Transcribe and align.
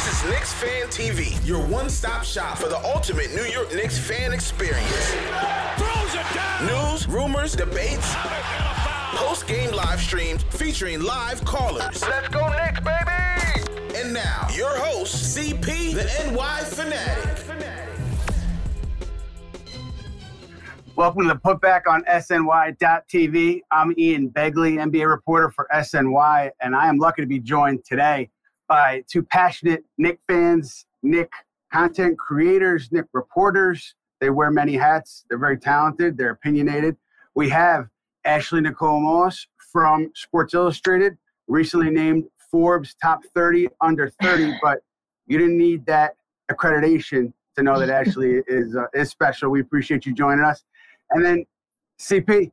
This 0.00 0.24
is 0.24 0.30
Knicks 0.30 0.52
Fan 0.54 0.86
TV, 0.86 1.46
your 1.46 1.62
one-stop 1.66 2.24
shop 2.24 2.56
for 2.56 2.70
the 2.70 2.78
ultimate 2.78 3.34
New 3.34 3.44
York 3.44 3.74
Knicks 3.74 3.98
fan 3.98 4.32
experience. 4.32 5.14
News, 6.62 7.06
rumors, 7.06 7.54
debates, 7.54 8.14
post-game 9.14 9.72
live 9.72 10.00
streams 10.00 10.42
featuring 10.44 11.02
live 11.02 11.44
callers. 11.44 12.00
Let's 12.00 12.28
go 12.28 12.48
Knicks, 12.48 12.80
baby! 12.80 13.94
And 13.94 14.14
now, 14.14 14.48
your 14.54 14.74
host, 14.78 15.36
CP, 15.36 15.92
the 15.92 16.32
NY 16.32 16.60
Fanatic. 16.64 17.36
Welcome 20.96 21.28
to 21.28 21.34
the 21.34 21.40
Putback 21.40 21.82
on 21.86 22.04
SNY.TV. 22.04 23.60
I'm 23.70 23.92
Ian 23.98 24.30
Begley, 24.30 24.76
NBA 24.76 25.06
reporter 25.10 25.50
for 25.50 25.68
SNY, 25.74 26.52
and 26.62 26.74
I 26.74 26.88
am 26.88 26.96
lucky 26.96 27.20
to 27.20 27.28
be 27.28 27.38
joined 27.38 27.84
today 27.84 28.30
by 28.70 29.02
two 29.10 29.22
passionate 29.24 29.84
Knick 29.98 30.20
fans, 30.28 30.86
Knick 31.02 31.32
content 31.72 32.16
creators, 32.16 32.90
Knick 32.92 33.06
reporters. 33.12 33.96
They 34.20 34.30
wear 34.30 34.52
many 34.52 34.74
hats. 34.74 35.24
They're 35.28 35.38
very 35.38 35.58
talented. 35.58 36.16
They're 36.16 36.30
opinionated. 36.30 36.96
We 37.34 37.48
have 37.48 37.88
Ashley 38.24 38.60
Nicole 38.60 39.00
Moss 39.00 39.48
from 39.72 40.12
Sports 40.14 40.54
Illustrated, 40.54 41.18
recently 41.48 41.90
named 41.90 42.24
Forbes 42.50 42.94
top 43.02 43.22
30 43.34 43.68
under 43.80 44.08
30, 44.22 44.54
but 44.62 44.78
you 45.26 45.36
didn't 45.36 45.58
need 45.58 45.84
that 45.86 46.14
accreditation 46.50 47.32
to 47.56 47.64
know 47.64 47.78
that 47.78 47.90
Ashley 47.90 48.40
is 48.46 48.76
uh, 48.76 48.86
is 48.94 49.10
special. 49.10 49.50
We 49.50 49.60
appreciate 49.60 50.06
you 50.06 50.14
joining 50.14 50.44
us. 50.44 50.62
And 51.10 51.24
then 51.24 51.44
CP, 51.98 52.52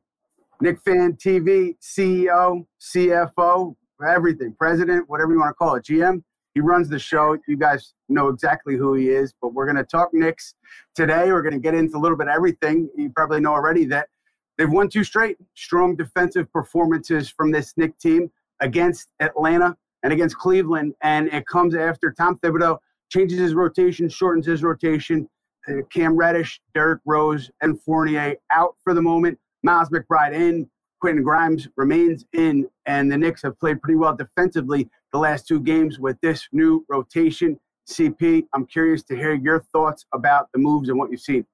Knick 0.60 0.80
Fan 0.80 1.12
TV, 1.12 1.76
CEO, 1.80 2.66
CFO, 2.80 3.76
everything, 4.06 4.54
president, 4.58 5.08
whatever 5.08 5.32
you 5.32 5.38
want 5.38 5.50
to 5.50 5.54
call 5.54 5.74
it, 5.74 5.84
GM. 5.84 6.22
He 6.54 6.60
runs 6.60 6.88
the 6.88 6.98
show. 6.98 7.36
You 7.46 7.56
guys 7.56 7.94
know 8.08 8.28
exactly 8.28 8.76
who 8.76 8.94
he 8.94 9.10
is, 9.10 9.32
but 9.40 9.54
we're 9.54 9.66
going 9.66 9.76
to 9.76 9.84
talk 9.84 10.10
Knicks 10.12 10.54
today. 10.94 11.30
We're 11.30 11.42
going 11.42 11.54
to 11.54 11.60
get 11.60 11.74
into 11.74 11.96
a 11.96 12.00
little 12.00 12.16
bit 12.16 12.28
of 12.28 12.34
everything. 12.34 12.88
You 12.96 13.10
probably 13.10 13.40
know 13.40 13.52
already 13.52 13.84
that 13.86 14.08
they've 14.56 14.70
won 14.70 14.88
two 14.88 15.04
straight 15.04 15.36
strong 15.54 15.94
defensive 15.94 16.52
performances 16.52 17.28
from 17.28 17.52
this 17.52 17.74
Knick 17.76 17.96
team 17.98 18.30
against 18.60 19.08
Atlanta 19.20 19.76
and 20.02 20.12
against 20.12 20.36
Cleveland. 20.36 20.94
And 21.02 21.28
it 21.28 21.46
comes 21.46 21.74
after 21.74 22.12
Tom 22.12 22.38
Thibodeau 22.38 22.78
changes 23.10 23.38
his 23.38 23.54
rotation, 23.54 24.08
shortens 24.08 24.46
his 24.46 24.62
rotation, 24.62 25.28
uh, 25.68 25.82
Cam 25.90 26.16
Reddish, 26.16 26.60
Derrick 26.74 27.00
Rose, 27.04 27.50
and 27.60 27.80
Fournier 27.82 28.36
out 28.50 28.74
for 28.82 28.94
the 28.94 29.02
moment. 29.02 29.38
Miles 29.62 29.90
McBride 29.90 30.34
in. 30.34 30.68
Quentin 31.00 31.22
Grimes 31.22 31.68
remains 31.76 32.24
in, 32.32 32.68
and 32.86 33.10
the 33.10 33.16
Knicks 33.16 33.42
have 33.42 33.58
played 33.58 33.80
pretty 33.80 33.96
well 33.96 34.16
defensively 34.16 34.88
the 35.12 35.18
last 35.18 35.46
two 35.46 35.60
games 35.60 35.98
with 35.98 36.20
this 36.20 36.48
new 36.52 36.84
rotation. 36.88 37.58
CP, 37.88 38.44
I'm 38.52 38.66
curious 38.66 39.02
to 39.04 39.16
hear 39.16 39.34
your 39.34 39.60
thoughts 39.72 40.04
about 40.12 40.48
the 40.52 40.58
moves 40.58 40.88
and 40.88 40.98
what 40.98 41.10
you've 41.10 41.20
seen. 41.20 41.46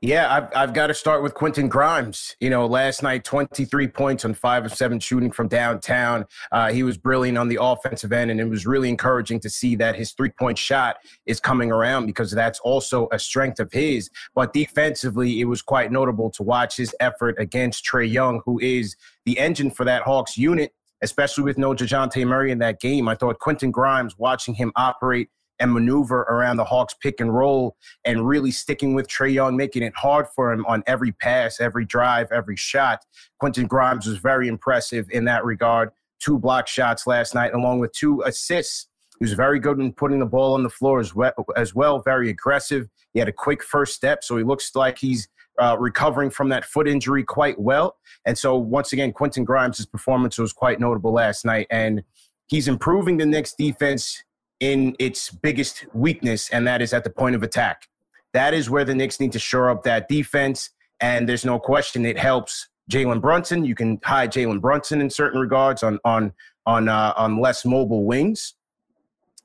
Yeah, 0.00 0.32
I've, 0.32 0.48
I've 0.54 0.74
got 0.74 0.88
to 0.88 0.94
start 0.94 1.22
with 1.22 1.34
Quentin 1.34 1.68
Grimes. 1.68 2.36
You 2.40 2.50
know, 2.50 2.66
last 2.66 3.02
night, 3.02 3.24
23 3.24 3.88
points 3.88 4.24
on 4.24 4.34
five 4.34 4.64
of 4.64 4.72
seven 4.72 5.00
shooting 5.00 5.30
from 5.30 5.48
downtown. 5.48 6.24
Uh, 6.52 6.72
he 6.72 6.82
was 6.82 6.96
brilliant 6.96 7.38
on 7.38 7.48
the 7.48 7.58
offensive 7.60 8.12
end, 8.12 8.30
and 8.30 8.40
it 8.40 8.48
was 8.48 8.66
really 8.66 8.88
encouraging 8.88 9.40
to 9.40 9.50
see 9.50 9.76
that 9.76 9.96
his 9.96 10.12
three 10.12 10.30
point 10.30 10.58
shot 10.58 10.96
is 11.26 11.40
coming 11.40 11.70
around 11.70 12.06
because 12.06 12.30
that's 12.30 12.60
also 12.60 13.08
a 13.12 13.18
strength 13.18 13.60
of 13.60 13.72
his. 13.72 14.10
But 14.34 14.52
defensively, 14.52 15.40
it 15.40 15.44
was 15.44 15.62
quite 15.62 15.92
notable 15.92 16.30
to 16.32 16.42
watch 16.42 16.76
his 16.76 16.94
effort 17.00 17.36
against 17.38 17.84
Trae 17.84 18.10
Young, 18.10 18.42
who 18.44 18.58
is 18.60 18.96
the 19.24 19.38
engine 19.38 19.70
for 19.70 19.84
that 19.84 20.02
Hawks 20.02 20.36
unit 20.36 20.72
especially 21.00 21.44
with 21.44 21.58
no 21.58 21.72
Dejounte 21.72 22.26
Murray 22.26 22.50
in 22.50 22.58
that 22.58 22.80
game. 22.80 23.08
I 23.08 23.14
thought 23.14 23.38
Quentin 23.38 23.70
Grimes, 23.70 24.18
watching 24.18 24.54
him 24.54 24.72
operate 24.74 25.28
and 25.60 25.72
maneuver 25.72 26.20
around 26.22 26.56
the 26.56 26.64
Hawks 26.64 26.94
pick 26.94 27.20
and 27.20 27.34
roll 27.34 27.76
and 28.04 28.26
really 28.26 28.50
sticking 28.50 28.94
with 28.94 29.08
Trae 29.08 29.32
Young, 29.32 29.56
making 29.56 29.82
it 29.82 29.94
hard 29.96 30.26
for 30.34 30.52
him 30.52 30.64
on 30.66 30.82
every 30.86 31.12
pass, 31.12 31.60
every 31.60 31.84
drive, 31.84 32.30
every 32.32 32.56
shot. 32.56 33.04
Quentin 33.40 33.66
Grimes 33.66 34.06
was 34.06 34.18
very 34.18 34.48
impressive 34.48 35.06
in 35.10 35.24
that 35.24 35.44
regard. 35.44 35.90
Two 36.20 36.38
block 36.38 36.66
shots 36.66 37.06
last 37.06 37.34
night, 37.34 37.54
along 37.54 37.78
with 37.78 37.92
two 37.92 38.22
assists. 38.22 38.88
He 39.18 39.24
was 39.24 39.32
very 39.32 39.58
good 39.58 39.78
in 39.80 39.92
putting 39.92 40.20
the 40.20 40.26
ball 40.26 40.54
on 40.54 40.62
the 40.62 40.70
floor 40.70 41.00
as 41.00 41.14
well, 41.14 41.32
as 41.56 41.74
well 41.74 42.00
very 42.00 42.30
aggressive. 42.30 42.88
He 43.12 43.18
had 43.18 43.28
a 43.28 43.32
quick 43.32 43.64
first 43.64 43.94
step, 43.94 44.22
so 44.22 44.36
he 44.36 44.44
looks 44.44 44.74
like 44.74 44.98
he's 44.98 45.28
uh, 45.58 45.76
recovering 45.78 46.30
from 46.30 46.48
that 46.50 46.64
foot 46.64 46.86
injury 46.86 47.24
quite 47.24 47.58
well. 47.58 47.96
And 48.24 48.38
so, 48.38 48.56
once 48.56 48.92
again, 48.92 49.12
Quentin 49.12 49.44
Grimes' 49.44 49.84
performance 49.86 50.38
was 50.38 50.52
quite 50.52 50.80
notable 50.80 51.12
last 51.12 51.44
night. 51.44 51.66
And 51.70 52.02
he's 52.48 52.68
improving 52.68 53.16
the 53.16 53.26
Knicks 53.26 53.54
defense 53.54 54.22
in 54.60 54.96
its 54.98 55.30
biggest 55.30 55.86
weakness, 55.94 56.50
and 56.50 56.66
that 56.66 56.82
is 56.82 56.92
at 56.92 57.04
the 57.04 57.10
point 57.10 57.34
of 57.34 57.42
attack. 57.42 57.88
That 58.32 58.54
is 58.54 58.68
where 58.68 58.84
the 58.84 58.94
Knicks 58.94 59.20
need 59.20 59.32
to 59.32 59.38
shore 59.38 59.70
up 59.70 59.82
that 59.84 60.08
defense. 60.08 60.70
And 61.00 61.28
there's 61.28 61.44
no 61.44 61.58
question 61.58 62.04
it 62.04 62.18
helps 62.18 62.68
Jalen 62.90 63.20
Brunson. 63.20 63.64
You 63.64 63.74
can 63.74 64.00
hide 64.04 64.32
Jalen 64.32 64.60
Brunson 64.60 65.00
in 65.00 65.10
certain 65.10 65.40
regards 65.40 65.82
on 65.82 65.98
on 66.04 66.32
on 66.66 66.88
uh, 66.88 67.14
on 67.16 67.40
less 67.40 67.64
mobile 67.64 68.04
wings, 68.04 68.54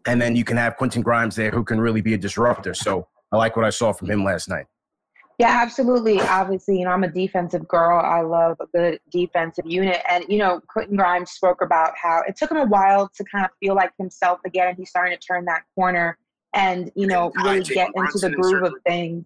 and 0.08 0.22
then 0.22 0.36
you 0.36 0.44
can 0.44 0.58
have 0.58 0.78
Quentin 0.78 1.02
Grimes 1.02 1.36
there 1.36 1.52
who 1.52 1.64
can 1.64 1.80
really 1.80 2.02
be 2.02 2.14
a 2.14 2.18
disruptor. 2.18 2.74
So 2.74 3.08
I 3.32 3.38
like 3.38 3.56
what 3.56 3.66
I 3.66 3.70
saw 3.70 3.94
from 3.94 4.10
him 4.10 4.24
last 4.24 4.50
night. 4.50 4.66
Yeah, 5.40 5.60
absolutely. 5.62 6.22
Obviously, 6.22 6.80
you 6.80 6.86
know, 6.86 6.92
I'm 6.92 7.04
a 7.04 7.12
defensive 7.12 7.68
girl. 7.68 8.00
I 8.00 8.22
love 8.22 8.58
a 8.60 8.68
good 8.68 9.00
defensive 9.12 9.66
unit. 9.66 10.00
And, 10.10 10.24
you 10.30 10.38
know, 10.38 10.62
Quentin 10.68 10.96
Grimes 10.96 11.32
spoke 11.32 11.62
about 11.62 11.94
how 12.02 12.22
it 12.28 12.36
took 12.38 12.52
him 12.52 12.58
a 12.58 12.66
while 12.66 13.10
to 13.16 13.24
kind 13.24 13.44
of 13.44 13.52
feel 13.60 13.76
like 13.76 13.92
himself 13.98 14.40
again. 14.46 14.70
And 14.70 14.78
he's 14.78 14.90
starting 14.90 15.18
to 15.18 15.26
turn 15.26 15.46
that 15.46 15.64
corner 15.74 16.18
and, 16.54 16.92
you 16.96 17.08
know, 17.08 17.32
really 17.44 17.64
get 17.64 17.90
into 17.96 18.20
the 18.20 18.30
groove 18.30 18.64
of 18.64 18.74
things. 18.86 19.26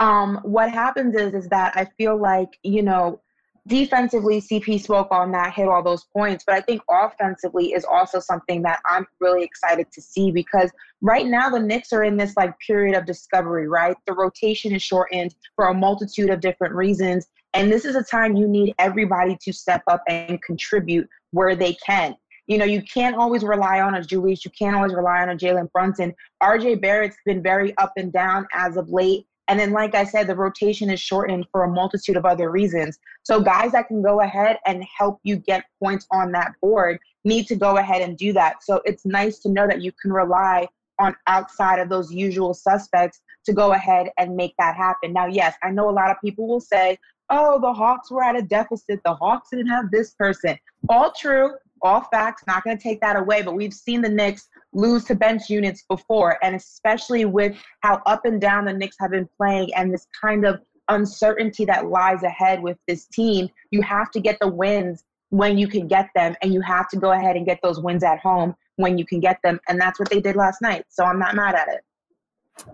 Um, 0.00 0.40
what 0.42 0.70
happens 0.70 1.14
is, 1.14 1.34
is 1.34 1.48
that 1.48 1.74
I 1.76 1.84
feel 1.98 2.16
like, 2.16 2.58
you 2.62 2.82
know, 2.82 3.20
defensively, 3.66 4.40
CP 4.40 4.80
spoke 4.80 5.08
on 5.10 5.32
that, 5.32 5.54
hit 5.54 5.68
all 5.68 5.82
those 5.82 6.04
points. 6.04 6.44
But 6.44 6.56
I 6.56 6.60
think 6.60 6.82
offensively 6.90 7.72
is 7.72 7.84
also 7.84 8.18
something 8.20 8.62
that 8.62 8.80
I'm 8.86 9.06
really 9.20 9.44
excited 9.44 9.90
to 9.92 10.00
see 10.00 10.30
because 10.30 10.70
right 11.00 11.26
now 11.26 11.48
the 11.48 11.60
Knicks 11.60 11.92
are 11.92 12.04
in 12.04 12.16
this 12.16 12.36
like 12.36 12.58
period 12.58 12.96
of 12.96 13.06
discovery, 13.06 13.68
right? 13.68 13.96
The 14.06 14.14
rotation 14.14 14.74
is 14.74 14.82
shortened 14.82 15.34
for 15.56 15.66
a 15.66 15.74
multitude 15.74 16.30
of 16.30 16.40
different 16.40 16.74
reasons. 16.74 17.26
And 17.54 17.70
this 17.70 17.84
is 17.84 17.96
a 17.96 18.02
time 18.02 18.36
you 18.36 18.48
need 18.48 18.74
everybody 18.78 19.36
to 19.42 19.52
step 19.52 19.82
up 19.86 20.02
and 20.08 20.42
contribute 20.42 21.08
where 21.30 21.54
they 21.54 21.74
can. 21.74 22.16
You 22.46 22.58
know, 22.58 22.64
you 22.64 22.82
can't 22.82 23.16
always 23.16 23.44
rely 23.44 23.80
on 23.80 23.94
a 23.94 24.02
Julius. 24.02 24.44
You 24.44 24.50
can't 24.50 24.74
always 24.74 24.94
rely 24.94 25.22
on 25.22 25.28
a 25.28 25.36
Jalen 25.36 25.70
Brunson. 25.70 26.14
RJ 26.42 26.80
Barrett's 26.80 27.16
been 27.24 27.42
very 27.42 27.76
up 27.78 27.92
and 27.96 28.12
down 28.12 28.46
as 28.52 28.76
of 28.76 28.88
late. 28.88 29.26
And 29.48 29.58
then, 29.58 29.72
like 29.72 29.94
I 29.94 30.04
said, 30.04 30.26
the 30.26 30.36
rotation 30.36 30.90
is 30.90 31.00
shortened 31.00 31.46
for 31.50 31.64
a 31.64 31.68
multitude 31.68 32.16
of 32.16 32.24
other 32.24 32.50
reasons. 32.50 32.98
So, 33.22 33.40
guys 33.40 33.72
that 33.72 33.88
can 33.88 34.02
go 34.02 34.20
ahead 34.20 34.58
and 34.66 34.84
help 34.96 35.20
you 35.24 35.36
get 35.36 35.64
points 35.82 36.06
on 36.10 36.32
that 36.32 36.52
board 36.60 36.98
need 37.24 37.46
to 37.48 37.56
go 37.56 37.76
ahead 37.76 38.02
and 38.02 38.16
do 38.16 38.32
that. 38.34 38.62
So, 38.62 38.80
it's 38.84 39.04
nice 39.04 39.40
to 39.40 39.50
know 39.50 39.66
that 39.66 39.82
you 39.82 39.92
can 40.00 40.12
rely 40.12 40.68
on 40.98 41.16
outside 41.26 41.80
of 41.80 41.88
those 41.88 42.12
usual 42.12 42.54
suspects 42.54 43.20
to 43.44 43.52
go 43.52 43.72
ahead 43.72 44.10
and 44.18 44.36
make 44.36 44.54
that 44.58 44.76
happen. 44.76 45.12
Now, 45.12 45.26
yes, 45.26 45.56
I 45.62 45.70
know 45.70 45.88
a 45.88 45.90
lot 45.90 46.10
of 46.10 46.16
people 46.22 46.46
will 46.46 46.60
say, 46.60 46.98
oh, 47.30 47.60
the 47.60 47.72
Hawks 47.72 48.10
were 48.10 48.22
at 48.22 48.36
a 48.36 48.42
deficit. 48.42 49.00
The 49.04 49.14
Hawks 49.14 49.50
didn't 49.50 49.68
have 49.68 49.90
this 49.90 50.14
person. 50.14 50.56
All 50.88 51.12
true, 51.12 51.52
all 51.82 52.02
facts, 52.12 52.44
not 52.46 52.62
going 52.62 52.76
to 52.76 52.82
take 52.82 53.00
that 53.00 53.16
away. 53.16 53.42
But 53.42 53.54
we've 53.54 53.74
seen 53.74 54.02
the 54.02 54.08
Knicks 54.08 54.48
lose 54.72 55.04
to 55.04 55.14
bench 55.14 55.50
units 55.50 55.84
before, 55.88 56.38
and 56.42 56.54
especially 56.54 57.24
with 57.24 57.56
how 57.80 58.00
up 58.06 58.24
and 58.24 58.40
down 58.40 58.64
the 58.64 58.72
Knicks 58.72 58.96
have 59.00 59.10
been 59.10 59.28
playing 59.36 59.72
and 59.74 59.92
this 59.92 60.06
kind 60.20 60.44
of 60.44 60.60
uncertainty 60.88 61.64
that 61.64 61.86
lies 61.86 62.22
ahead 62.22 62.62
with 62.62 62.76
this 62.88 63.06
team, 63.06 63.48
you 63.70 63.82
have 63.82 64.10
to 64.10 64.20
get 64.20 64.38
the 64.40 64.48
wins 64.48 65.04
when 65.30 65.56
you 65.56 65.66
can 65.66 65.88
get 65.88 66.10
them, 66.14 66.36
and 66.42 66.52
you 66.52 66.60
have 66.60 66.88
to 66.90 66.98
go 66.98 67.12
ahead 67.12 67.36
and 67.36 67.46
get 67.46 67.58
those 67.62 67.80
wins 67.80 68.04
at 68.04 68.18
home 68.18 68.54
when 68.76 68.98
you 68.98 69.06
can 69.06 69.18
get 69.18 69.38
them. 69.42 69.58
And 69.66 69.80
that's 69.80 69.98
what 69.98 70.10
they 70.10 70.20
did 70.20 70.36
last 70.36 70.60
night. 70.60 70.84
So 70.90 71.04
I'm 71.04 71.18
not 71.18 71.34
mad 71.34 71.54
at 71.54 71.68
it. 71.68 71.80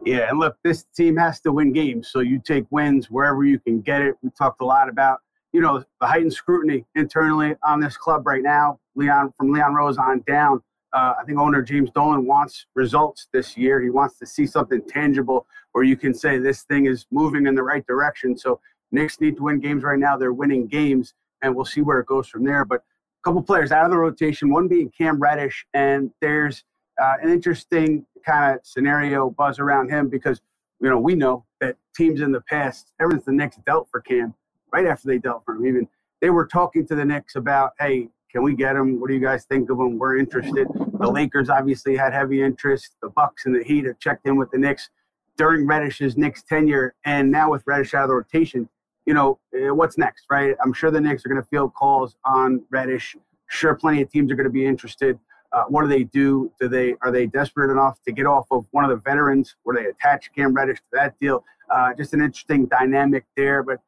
Yeah, 0.04 0.28
and 0.28 0.40
look, 0.40 0.56
this 0.64 0.84
team 0.96 1.16
has 1.16 1.40
to 1.42 1.52
win 1.52 1.72
games. 1.72 2.08
So 2.10 2.18
you 2.18 2.40
take 2.44 2.66
wins 2.70 3.10
wherever 3.10 3.44
you 3.44 3.60
can 3.60 3.80
get 3.80 4.02
it. 4.02 4.16
We 4.22 4.30
talked 4.36 4.60
a 4.60 4.64
lot 4.64 4.88
about, 4.88 5.20
you 5.52 5.60
know, 5.60 5.84
the 6.00 6.06
heightened 6.06 6.32
scrutiny 6.32 6.84
internally 6.96 7.54
on 7.64 7.78
this 7.78 7.96
club 7.96 8.26
right 8.26 8.42
now. 8.42 8.80
Leon 8.96 9.32
from 9.36 9.52
Leon 9.52 9.74
Rose 9.74 9.96
on 9.96 10.24
down. 10.26 10.60
Uh, 10.92 11.14
I 11.20 11.24
think 11.24 11.38
owner 11.38 11.62
James 11.62 11.90
Dolan 11.90 12.26
wants 12.26 12.66
results 12.74 13.28
this 13.32 13.56
year. 13.56 13.80
He 13.80 13.90
wants 13.90 14.18
to 14.18 14.26
see 14.26 14.46
something 14.46 14.82
tangible 14.88 15.46
where 15.72 15.84
you 15.84 15.96
can 15.96 16.14
say 16.14 16.38
this 16.38 16.62
thing 16.62 16.86
is 16.86 17.06
moving 17.10 17.46
in 17.46 17.54
the 17.54 17.62
right 17.62 17.86
direction. 17.86 18.36
So 18.36 18.60
Knicks 18.90 19.20
need 19.20 19.36
to 19.36 19.42
win 19.42 19.60
games 19.60 19.82
right 19.82 19.98
now. 19.98 20.16
They're 20.16 20.32
winning 20.32 20.66
games, 20.66 21.14
and 21.42 21.54
we'll 21.54 21.66
see 21.66 21.82
where 21.82 22.00
it 22.00 22.06
goes 22.06 22.28
from 22.28 22.44
there. 22.44 22.64
But 22.64 22.80
a 22.80 23.22
couple 23.22 23.42
players 23.42 23.70
out 23.70 23.84
of 23.84 23.90
the 23.90 23.98
rotation, 23.98 24.50
one 24.50 24.68
being 24.68 24.90
Cam 24.96 25.20
Reddish, 25.20 25.66
and 25.74 26.10
there's 26.20 26.64
uh, 27.00 27.14
an 27.22 27.30
interesting 27.30 28.06
kind 28.24 28.56
of 28.56 28.66
scenario 28.66 29.30
buzz 29.30 29.58
around 29.58 29.90
him 29.90 30.08
because 30.08 30.40
you 30.80 30.88
know 30.88 30.98
we 30.98 31.14
know 31.14 31.44
that 31.60 31.76
teams 31.94 32.20
in 32.20 32.32
the 32.32 32.40
past, 32.42 32.92
ever 33.00 33.12
since 33.12 33.24
the 33.24 33.32
Knicks 33.32 33.58
dealt 33.66 33.88
for 33.90 34.00
Cam, 34.00 34.34
right 34.72 34.86
after 34.86 35.08
they 35.08 35.18
dealt 35.18 35.44
for 35.44 35.54
him, 35.54 35.66
even 35.66 35.88
they 36.20 36.30
were 36.30 36.46
talking 36.46 36.86
to 36.86 36.94
the 36.94 37.04
Knicks 37.04 37.36
about, 37.36 37.72
hey, 37.78 38.08
can 38.30 38.42
we 38.42 38.54
get 38.54 38.76
him? 38.76 39.00
What 39.00 39.08
do 39.08 39.14
you 39.14 39.20
guys 39.20 39.44
think 39.44 39.70
of 39.70 39.78
him? 39.78 39.98
We're 39.98 40.16
interested. 40.16 40.68
The 41.00 41.10
Lakers 41.10 41.48
obviously 41.48 41.96
had 41.96 42.12
heavy 42.12 42.42
interest. 42.42 42.96
The 43.02 43.08
Bucks 43.08 43.46
and 43.46 43.54
the 43.54 43.64
Heat 43.64 43.86
have 43.86 43.98
checked 43.98 44.26
in 44.26 44.36
with 44.36 44.50
the 44.50 44.58
Knicks 44.58 44.90
during 45.36 45.66
Reddish's 45.66 46.16
Knicks 46.16 46.42
tenure, 46.42 46.94
and 47.04 47.30
now 47.30 47.50
with 47.50 47.62
Reddish 47.66 47.94
out 47.94 48.02
of 48.02 48.08
the 48.08 48.14
rotation, 48.16 48.68
you 49.06 49.14
know 49.14 49.38
eh, 49.54 49.70
what's 49.70 49.96
next, 49.96 50.26
right? 50.30 50.54
I'm 50.62 50.72
sure 50.72 50.90
the 50.90 51.00
Knicks 51.00 51.24
are 51.24 51.28
going 51.28 51.40
to 51.40 51.48
field 51.48 51.72
calls 51.74 52.16
on 52.24 52.62
Reddish. 52.70 53.16
Sure, 53.46 53.74
plenty 53.74 54.02
of 54.02 54.10
teams 54.10 54.30
are 54.30 54.34
going 54.34 54.44
to 54.44 54.50
be 54.50 54.66
interested. 54.66 55.18
Uh, 55.52 55.64
what 55.68 55.82
do 55.82 55.88
they 55.88 56.04
do? 56.04 56.52
Do 56.60 56.68
they 56.68 56.94
are 57.00 57.10
they 57.10 57.26
desperate 57.26 57.70
enough 57.70 58.02
to 58.02 58.12
get 58.12 58.26
off 58.26 58.46
of 58.50 58.66
one 58.72 58.84
of 58.84 58.90
the 58.90 58.96
veterans? 58.96 59.56
Where 59.62 59.76
they 59.76 59.88
attach 59.88 60.30
Cam 60.34 60.52
Reddish 60.52 60.78
to 60.78 60.84
that 60.92 61.18
deal? 61.18 61.44
Uh, 61.70 61.94
just 61.94 62.12
an 62.12 62.20
interesting 62.20 62.66
dynamic 62.66 63.24
there. 63.36 63.62
But 63.62 63.78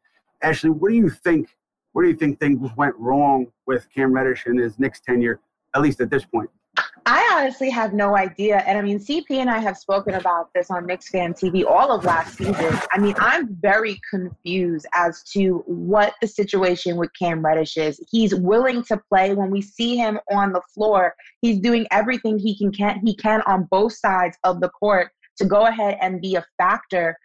Ashley, 0.42 0.70
what 0.70 0.90
do 0.90 0.96
you 0.96 1.10
think? 1.10 1.54
Where 1.92 2.04
do 2.04 2.10
you 2.10 2.16
think 2.16 2.38
things 2.38 2.70
went 2.76 2.94
wrong 2.96 3.46
with 3.66 3.88
Cam 3.92 4.12
Reddish 4.12 4.46
in 4.46 4.58
his 4.58 4.78
Knicks 4.78 5.00
tenure, 5.00 5.40
at 5.74 5.82
least 5.82 6.00
at 6.00 6.10
this 6.10 6.24
point? 6.24 6.50
I 7.06 7.28
honestly 7.34 7.70
have 7.70 7.92
no 7.92 8.16
idea. 8.16 8.58
And 8.58 8.78
I 8.78 8.82
mean, 8.82 8.98
CP 8.98 9.30
and 9.30 9.50
I 9.50 9.58
have 9.58 9.76
spoken 9.76 10.14
about 10.14 10.50
this 10.54 10.70
on 10.70 10.86
Knicks 10.86 11.08
Fan 11.08 11.32
TV 11.32 11.64
all 11.64 11.90
of 11.90 12.04
last 12.04 12.36
season. 12.36 12.78
I 12.92 12.98
mean, 12.98 13.14
I'm 13.18 13.56
very 13.60 14.00
confused 14.10 14.86
as 14.94 15.22
to 15.32 15.64
what 15.66 16.14
the 16.20 16.28
situation 16.28 16.96
with 16.96 17.10
Cam 17.18 17.44
Reddish 17.44 17.76
is. 17.76 18.00
He's 18.10 18.34
willing 18.34 18.84
to 18.84 19.00
play. 19.08 19.34
When 19.34 19.50
we 19.50 19.62
see 19.62 19.96
him 19.96 20.20
on 20.30 20.52
the 20.52 20.62
floor, 20.72 21.14
he's 21.40 21.58
doing 21.58 21.86
everything 21.90 22.38
he 22.38 22.56
can, 22.56 22.70
can 22.70 23.00
he 23.04 23.16
can 23.16 23.42
on 23.42 23.66
both 23.70 23.94
sides 23.94 24.36
of 24.44 24.60
the 24.60 24.68
court 24.68 25.10
to 25.38 25.46
go 25.46 25.66
ahead 25.66 25.96
and 26.00 26.20
be 26.20 26.36
a 26.36 26.44
factor. 26.58 27.16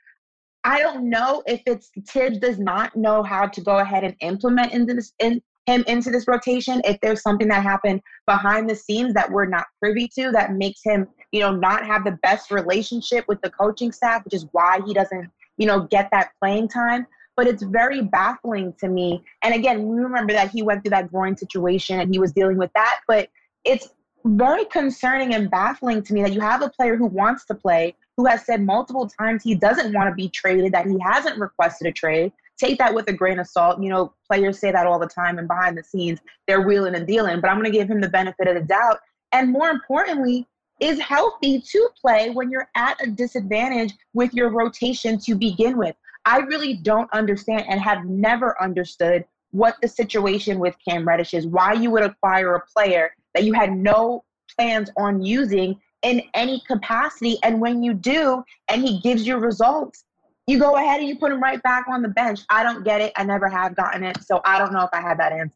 I 0.65 0.79
don't 0.79 1.09
know 1.09 1.43
if 1.45 1.61
it's 1.67 1.91
Thibs 2.09 2.39
does 2.39 2.57
not 2.57 2.95
know 2.95 3.21
how 3.21 3.45
to 3.47 3.61
go 3.61 3.77
ahead 3.77 4.03
and 4.03 4.15
implement 4.19 4.73
in 4.73 4.87
this 4.87 5.13
in 5.19 5.41
him 5.67 5.83
into 5.87 6.11
this 6.11 6.27
rotation 6.27 6.81
if 6.85 6.99
there's 7.01 7.21
something 7.21 7.47
that 7.47 7.63
happened 7.63 8.01
behind 8.25 8.69
the 8.69 8.75
scenes 8.75 9.13
that 9.13 9.31
we're 9.31 9.45
not 9.45 9.65
privy 9.79 10.07
to 10.15 10.31
that 10.31 10.53
makes 10.53 10.81
him, 10.83 11.07
you 11.31 11.39
know, 11.39 11.55
not 11.55 11.85
have 11.85 12.03
the 12.03 12.17
best 12.23 12.51
relationship 12.51 13.25
with 13.27 13.41
the 13.41 13.49
coaching 13.49 13.91
staff, 13.91 14.23
which 14.25 14.33
is 14.33 14.45
why 14.51 14.79
he 14.85 14.93
doesn't, 14.93 15.29
you 15.57 15.65
know, 15.65 15.81
get 15.81 16.09
that 16.11 16.31
playing 16.39 16.67
time. 16.67 17.07
But 17.35 17.47
it's 17.47 17.63
very 17.63 18.01
baffling 18.01 18.73
to 18.79 18.87
me. 18.87 19.23
And 19.41 19.53
again, 19.53 19.87
we 19.87 19.97
remember 19.97 20.33
that 20.33 20.51
he 20.51 20.61
went 20.61 20.83
through 20.83 20.91
that 20.91 21.11
groin 21.11 21.35
situation 21.35 21.99
and 21.99 22.13
he 22.13 22.19
was 22.19 22.31
dealing 22.31 22.57
with 22.57 22.71
that. 22.75 23.01
But 23.07 23.29
it's 23.63 23.89
very 24.23 24.65
concerning 24.65 25.33
and 25.33 25.49
baffling 25.49 26.01
to 26.03 26.13
me 26.13 26.21
that 26.23 26.33
you 26.33 26.41
have 26.41 26.61
a 26.61 26.69
player 26.69 26.95
who 26.95 27.07
wants 27.07 27.45
to 27.45 27.55
play, 27.55 27.95
who 28.17 28.25
has 28.25 28.45
said 28.45 28.61
multiple 28.61 29.07
times 29.07 29.43
he 29.43 29.55
doesn't 29.55 29.93
want 29.93 30.09
to 30.09 30.15
be 30.15 30.29
traded, 30.29 30.71
that 30.73 30.87
he 30.87 30.97
hasn't 30.99 31.37
requested 31.37 31.87
a 31.87 31.91
trade, 31.91 32.31
take 32.57 32.77
that 32.77 32.93
with 32.93 33.07
a 33.09 33.13
grain 33.13 33.39
of 33.39 33.47
salt. 33.47 33.81
You 33.81 33.89
know, 33.89 34.13
players 34.29 34.59
say 34.59 34.71
that 34.71 34.87
all 34.87 34.99
the 34.99 35.07
time, 35.07 35.37
and 35.37 35.47
behind 35.47 35.77
the 35.77 35.83
scenes, 35.83 36.19
they're 36.47 36.61
wheeling 36.61 36.95
and 36.95 37.05
dealing. 37.05 37.41
But 37.41 37.49
I'm 37.49 37.57
going 37.57 37.71
to 37.71 37.77
give 37.77 37.89
him 37.89 38.01
the 38.01 38.09
benefit 38.09 38.47
of 38.47 38.55
the 38.55 38.61
doubt. 38.61 38.99
And 39.31 39.51
more 39.51 39.69
importantly, 39.69 40.47
is 40.79 40.99
healthy 40.99 41.61
to 41.61 41.89
play 41.99 42.29
when 42.29 42.49
you're 42.49 42.69
at 42.75 43.01
a 43.01 43.09
disadvantage 43.09 43.93
with 44.13 44.33
your 44.33 44.49
rotation 44.49 45.17
to 45.19 45.35
begin 45.35 45.77
with. 45.77 45.95
I 46.25 46.39
really 46.39 46.75
don't 46.75 47.11
understand 47.13 47.65
and 47.69 47.79
have 47.79 48.05
never 48.05 48.61
understood 48.61 49.25
what 49.51 49.77
the 49.81 49.87
situation 49.87 50.59
with 50.59 50.75
Cam 50.87 51.07
Reddish 51.07 51.33
is, 51.33 51.47
why 51.47 51.73
you 51.73 51.91
would 51.91 52.03
acquire 52.03 52.55
a 52.55 52.63
player 52.65 53.11
that 53.33 53.43
you 53.43 53.53
had 53.53 53.71
no 53.71 54.23
plans 54.57 54.89
on 54.97 55.21
using 55.21 55.79
in 56.05 56.21
any 56.35 56.61
capacity. 56.67 57.37
And 57.43 57.59
when 57.59 57.83
you 57.83 57.93
do, 57.93 58.43
and 58.69 58.81
he 58.83 58.99
gives 59.01 59.25
you 59.25 59.37
results, 59.37 60.05
you 60.47 60.59
go 60.59 60.75
ahead 60.75 60.99
and 60.99 61.09
you 61.09 61.17
put 61.17 61.31
him 61.31 61.41
right 61.41 61.61
back 61.63 61.87
on 61.89 62.03
the 62.03 62.07
bench. 62.07 62.41
I 62.49 62.61
don't 62.61 62.85
get 62.85 63.01
it. 63.01 63.11
I 63.17 63.23
never 63.23 63.49
have 63.49 63.75
gotten 63.75 64.03
it. 64.03 64.23
So 64.23 64.39
I 64.45 64.59
don't 64.59 64.71
know 64.71 64.83
if 64.83 64.91
I 64.93 65.01
had 65.01 65.17
that 65.19 65.33
answer. 65.33 65.55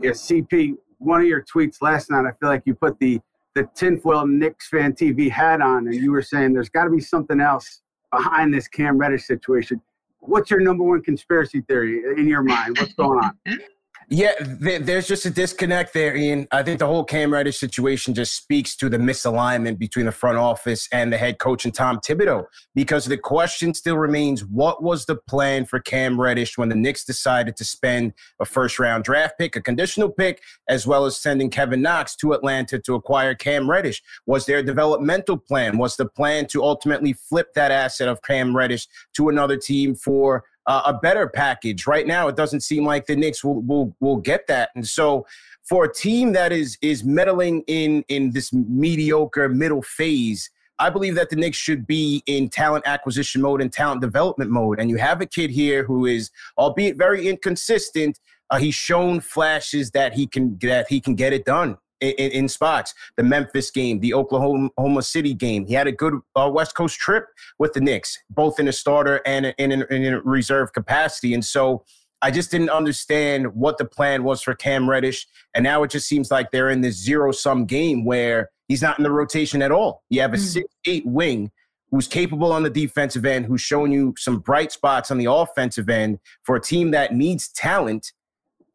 Yeah, 0.00 0.12
CP, 0.12 0.76
one 0.98 1.20
of 1.20 1.26
your 1.26 1.42
tweets 1.42 1.82
last 1.82 2.10
night, 2.10 2.24
I 2.24 2.30
feel 2.38 2.48
like 2.48 2.62
you 2.64 2.74
put 2.74 2.98
the 2.98 3.20
the 3.56 3.66
tinfoil 3.74 4.26
Knicks 4.26 4.68
fan 4.68 4.92
TV 4.92 5.30
hat 5.30 5.62
on 5.62 5.86
and 5.86 5.94
you 5.94 6.12
were 6.12 6.20
saying 6.20 6.52
there's 6.52 6.68
got 6.68 6.84
to 6.84 6.90
be 6.90 7.00
something 7.00 7.40
else 7.40 7.80
behind 8.12 8.52
this 8.52 8.68
Cam 8.68 8.98
Reddish 8.98 9.24
situation. 9.24 9.80
What's 10.20 10.50
your 10.50 10.60
number 10.60 10.84
one 10.84 11.02
conspiracy 11.02 11.62
theory 11.62 12.02
in 12.18 12.28
your 12.28 12.42
mind? 12.42 12.76
What's 12.78 12.92
going 12.92 13.18
on? 13.18 13.32
Yeah, 14.08 14.34
there's 14.40 15.08
just 15.08 15.26
a 15.26 15.30
disconnect 15.30 15.92
there, 15.92 16.14
Ian. 16.14 16.46
I 16.52 16.62
think 16.62 16.78
the 16.78 16.86
whole 16.86 17.02
Cam 17.02 17.32
Reddish 17.32 17.58
situation 17.58 18.14
just 18.14 18.36
speaks 18.36 18.76
to 18.76 18.88
the 18.88 18.98
misalignment 18.98 19.80
between 19.80 20.06
the 20.06 20.12
front 20.12 20.38
office 20.38 20.88
and 20.92 21.12
the 21.12 21.18
head 21.18 21.40
coach 21.40 21.64
and 21.64 21.74
Tom 21.74 21.98
Thibodeau. 21.98 22.44
Because 22.72 23.06
the 23.06 23.18
question 23.18 23.74
still 23.74 23.98
remains: 23.98 24.44
What 24.44 24.80
was 24.80 25.06
the 25.06 25.16
plan 25.16 25.64
for 25.64 25.80
Cam 25.80 26.20
Reddish 26.20 26.56
when 26.56 26.68
the 26.68 26.76
Knicks 26.76 27.04
decided 27.04 27.56
to 27.56 27.64
spend 27.64 28.12
a 28.40 28.44
first-round 28.44 29.02
draft 29.02 29.38
pick, 29.38 29.56
a 29.56 29.60
conditional 29.60 30.08
pick, 30.08 30.40
as 30.68 30.86
well 30.86 31.04
as 31.04 31.16
sending 31.16 31.50
Kevin 31.50 31.82
Knox 31.82 32.14
to 32.16 32.32
Atlanta 32.32 32.78
to 32.78 32.94
acquire 32.94 33.34
Cam 33.34 33.68
Reddish? 33.68 34.04
Was 34.24 34.46
there 34.46 34.58
a 34.58 34.62
developmental 34.62 35.36
plan? 35.36 35.78
Was 35.78 35.96
the 35.96 36.06
plan 36.06 36.46
to 36.48 36.62
ultimately 36.62 37.12
flip 37.12 37.54
that 37.54 37.72
asset 37.72 38.08
of 38.08 38.22
Cam 38.22 38.56
Reddish 38.56 38.86
to 39.16 39.30
another 39.30 39.56
team 39.56 39.96
for? 39.96 40.44
Uh, 40.66 40.82
a 40.86 40.94
better 40.94 41.28
package. 41.28 41.86
Right 41.86 42.06
now, 42.06 42.28
it 42.28 42.36
doesn't 42.36 42.60
seem 42.60 42.84
like 42.84 43.06
the 43.06 43.16
Knicks 43.16 43.44
will 43.44 43.60
will 43.62 43.96
will 44.00 44.16
get 44.16 44.46
that. 44.48 44.70
And 44.74 44.86
so, 44.86 45.26
for 45.68 45.84
a 45.84 45.92
team 45.92 46.32
that 46.32 46.52
is 46.52 46.78
is 46.82 47.04
meddling 47.04 47.62
in 47.66 48.04
in 48.08 48.30
this 48.30 48.52
mediocre 48.52 49.48
middle 49.48 49.82
phase, 49.82 50.50
I 50.78 50.90
believe 50.90 51.14
that 51.14 51.30
the 51.30 51.36
Knicks 51.36 51.56
should 51.56 51.86
be 51.86 52.22
in 52.26 52.48
talent 52.48 52.86
acquisition 52.86 53.42
mode 53.42 53.62
and 53.62 53.72
talent 53.72 54.00
development 54.00 54.50
mode. 54.50 54.80
And 54.80 54.90
you 54.90 54.96
have 54.96 55.20
a 55.20 55.26
kid 55.26 55.50
here 55.50 55.84
who 55.84 56.06
is, 56.06 56.30
albeit 56.58 56.96
very 56.96 57.28
inconsistent, 57.28 58.20
uh, 58.50 58.58
he's 58.58 58.74
shown 58.74 59.20
flashes 59.20 59.90
that 59.92 60.12
he 60.14 60.26
can 60.26 60.58
that 60.62 60.88
he 60.88 61.00
can 61.00 61.14
get 61.14 61.32
it 61.32 61.44
done 61.44 61.78
in, 62.00 62.10
in, 62.10 62.48
spots. 62.48 62.94
The 63.16 63.22
Memphis 63.22 63.70
game, 63.70 64.00
the 64.00 64.14
Oklahoma 64.14 65.02
City 65.02 65.34
game. 65.34 65.66
He 65.66 65.74
had 65.74 65.86
a 65.86 65.92
good 65.92 66.14
uh, 66.34 66.50
West 66.52 66.74
Coast 66.76 66.98
trip 66.98 67.26
with 67.58 67.72
the 67.72 67.80
Knicks, 67.80 68.18
both 68.30 68.60
in 68.60 68.68
a 68.68 68.72
starter 68.72 69.20
and 69.26 69.54
in, 69.58 69.72
in, 69.72 69.82
in 69.90 70.14
a 70.14 70.20
reserve 70.20 70.72
capacity. 70.72 71.34
And 71.34 71.44
so 71.44 71.84
I 72.22 72.30
just 72.30 72.50
didn't 72.50 72.70
understand 72.70 73.54
what 73.54 73.78
the 73.78 73.84
plan 73.84 74.24
was 74.24 74.42
for 74.42 74.54
Cam 74.54 74.88
Reddish. 74.88 75.26
And 75.54 75.64
now 75.64 75.82
it 75.82 75.90
just 75.90 76.08
seems 76.08 76.30
like 76.30 76.50
they're 76.50 76.70
in 76.70 76.80
this 76.80 76.96
zero 76.96 77.32
sum 77.32 77.66
game 77.66 78.04
where 78.04 78.50
he's 78.68 78.82
not 78.82 78.98
in 78.98 79.04
the 79.04 79.10
rotation 79.10 79.62
at 79.62 79.72
all. 79.72 80.02
You 80.10 80.20
have 80.22 80.32
a 80.32 80.36
mm. 80.36 80.40
six 80.40 80.66
eight 80.86 81.06
wing 81.06 81.50
who's 81.90 82.08
capable 82.08 82.52
on 82.52 82.62
the 82.62 82.70
defensive 82.70 83.24
end, 83.24 83.46
who's 83.46 83.60
shown 83.60 83.92
you 83.92 84.14
some 84.18 84.38
bright 84.38 84.72
spots 84.72 85.10
on 85.10 85.18
the 85.18 85.30
offensive 85.30 85.88
end 85.88 86.18
for 86.42 86.56
a 86.56 86.60
team 86.60 86.90
that 86.90 87.14
needs 87.14 87.48
talent 87.48 88.12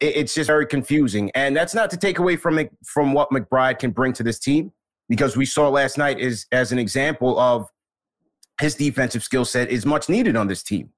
it's 0.01 0.33
just 0.33 0.47
very 0.47 0.65
confusing. 0.65 1.31
And 1.35 1.55
that's 1.55 1.73
not 1.73 1.89
to 1.91 1.97
take 1.97 2.19
away 2.19 2.35
from 2.35 2.59
from 2.85 3.13
what 3.13 3.29
McBride 3.29 3.79
can 3.79 3.91
bring 3.91 4.13
to 4.13 4.23
this 4.23 4.39
team, 4.39 4.71
because 5.07 5.37
we 5.37 5.45
saw 5.45 5.69
last 5.69 5.97
night 5.97 6.19
is 6.19 6.47
as 6.51 6.71
an 6.71 6.79
example 6.79 7.39
of 7.39 7.69
his 8.59 8.75
defensive 8.75 9.23
skill 9.23 9.45
set 9.45 9.69
is 9.69 9.85
much 9.85 10.09
needed 10.09 10.35
on 10.35 10.47
this 10.47 10.63
team. 10.63 10.89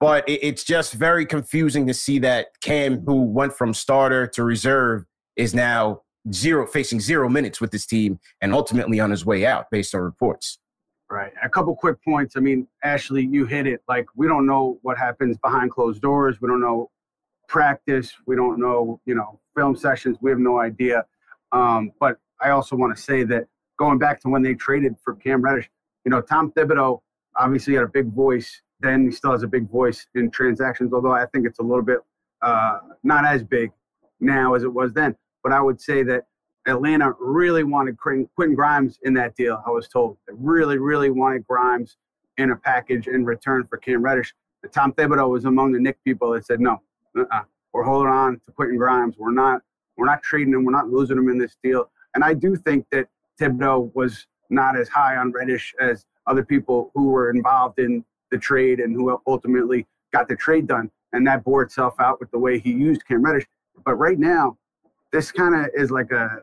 But 0.00 0.24
it's 0.26 0.62
just 0.62 0.94
very 0.94 1.26
confusing 1.26 1.86
to 1.88 1.94
see 1.94 2.18
that 2.20 2.48
Cam, 2.62 3.00
who 3.04 3.22
went 3.22 3.52
from 3.52 3.74
starter 3.74 4.26
to 4.28 4.44
reserve, 4.44 5.04
is 5.36 5.54
now 5.54 6.02
zero 6.32 6.66
facing 6.66 7.00
zero 7.00 7.28
minutes 7.28 7.60
with 7.60 7.70
this 7.70 7.86
team 7.86 8.20
and 8.40 8.52
ultimately 8.52 9.00
on 9.00 9.10
his 9.10 9.24
way 9.24 9.46
out 9.46 9.66
based 9.70 9.94
on 9.94 10.00
reports. 10.02 10.58
Right. 11.10 11.32
A 11.42 11.48
couple 11.48 11.74
quick 11.74 11.96
points. 12.04 12.36
I 12.36 12.40
mean, 12.40 12.68
Ashley, 12.84 13.24
you 13.24 13.46
hit 13.46 13.66
it. 13.66 13.80
Like 13.88 14.06
we 14.14 14.28
don't 14.28 14.46
know 14.46 14.78
what 14.82 14.98
happens 14.98 15.36
behind 15.38 15.70
closed 15.70 16.02
doors. 16.02 16.40
We 16.40 16.48
don't 16.48 16.60
know 16.60 16.90
practice. 17.48 18.12
We 18.26 18.36
don't 18.36 18.60
know, 18.60 19.00
you 19.04 19.14
know, 19.14 19.40
film 19.56 19.74
sessions. 19.74 20.18
We 20.20 20.30
have 20.30 20.38
no 20.38 20.60
idea. 20.60 21.04
Um, 21.50 21.90
but 21.98 22.18
I 22.40 22.50
also 22.50 22.76
want 22.76 22.96
to 22.96 23.02
say 23.02 23.24
that 23.24 23.46
going 23.78 23.98
back 23.98 24.20
to 24.20 24.28
when 24.28 24.42
they 24.42 24.54
traded 24.54 24.94
for 25.02 25.14
Cam 25.14 25.42
Reddish, 25.42 25.68
you 26.04 26.10
know, 26.10 26.20
Tom 26.20 26.52
Thibodeau 26.52 27.00
obviously 27.36 27.74
had 27.74 27.84
a 27.84 27.88
big 27.88 28.12
voice. 28.12 28.62
Then 28.80 29.06
he 29.06 29.10
still 29.10 29.32
has 29.32 29.42
a 29.42 29.48
big 29.48 29.68
voice 29.68 30.06
in 30.14 30.30
transactions, 30.30 30.92
although 30.92 31.12
I 31.12 31.26
think 31.26 31.46
it's 31.46 31.58
a 31.58 31.62
little 31.62 31.82
bit 31.82 31.98
uh, 32.42 32.78
not 33.02 33.24
as 33.24 33.42
big 33.42 33.72
now 34.20 34.54
as 34.54 34.62
it 34.62 34.72
was 34.72 34.92
then. 34.92 35.16
But 35.42 35.52
I 35.52 35.60
would 35.60 35.80
say 35.80 36.02
that 36.04 36.26
Atlanta 36.66 37.12
really 37.18 37.64
wanted 37.64 37.96
Quentin 37.98 38.54
Grimes 38.54 38.98
in 39.02 39.14
that 39.14 39.34
deal. 39.34 39.62
I 39.66 39.70
was 39.70 39.88
told 39.88 40.18
they 40.26 40.34
really, 40.36 40.78
really 40.78 41.10
wanted 41.10 41.46
Grimes 41.46 41.96
in 42.36 42.50
a 42.50 42.56
package 42.56 43.08
in 43.08 43.24
return 43.24 43.66
for 43.68 43.78
Cam 43.78 44.02
Reddish. 44.02 44.34
Tom 44.72 44.92
Thibodeau 44.92 45.30
was 45.30 45.44
among 45.44 45.72
the 45.72 45.80
Knick 45.80 45.98
people 46.04 46.32
that 46.32 46.44
said, 46.44 46.60
"No, 46.60 46.82
uh-uh. 47.20 47.42
we're 47.72 47.84
holding 47.84 48.10
on 48.10 48.40
to 48.46 48.52
Quentin 48.52 48.76
Grimes. 48.76 49.16
We're 49.18 49.32
not, 49.32 49.62
we're 49.96 50.06
not 50.06 50.22
trading 50.22 50.54
him. 50.54 50.64
We're 50.64 50.72
not 50.72 50.88
losing 50.88 51.18
him 51.18 51.28
in 51.28 51.38
this 51.38 51.56
deal." 51.62 51.90
And 52.14 52.24
I 52.24 52.34
do 52.34 52.56
think 52.56 52.86
that 52.90 53.08
Thibodeau 53.40 53.94
was 53.94 54.26
not 54.50 54.76
as 54.76 54.88
high 54.88 55.16
on 55.16 55.32
Reddish 55.32 55.74
as 55.80 56.06
other 56.26 56.44
people 56.44 56.90
who 56.94 57.10
were 57.10 57.30
involved 57.30 57.78
in 57.78 58.04
the 58.30 58.38
trade 58.38 58.80
and 58.80 58.94
who 58.94 59.20
ultimately 59.26 59.86
got 60.12 60.28
the 60.28 60.36
trade 60.36 60.66
done. 60.66 60.90
And 61.12 61.26
that 61.26 61.44
bore 61.44 61.62
itself 61.62 61.94
out 62.00 62.20
with 62.20 62.30
the 62.30 62.38
way 62.38 62.58
he 62.58 62.70
used 62.72 63.06
Cam 63.06 63.22
Reddish. 63.22 63.46
But 63.84 63.94
right 63.94 64.18
now, 64.18 64.58
this 65.12 65.32
kind 65.32 65.54
of 65.54 65.70
is 65.74 65.90
like 65.90 66.10
a, 66.12 66.42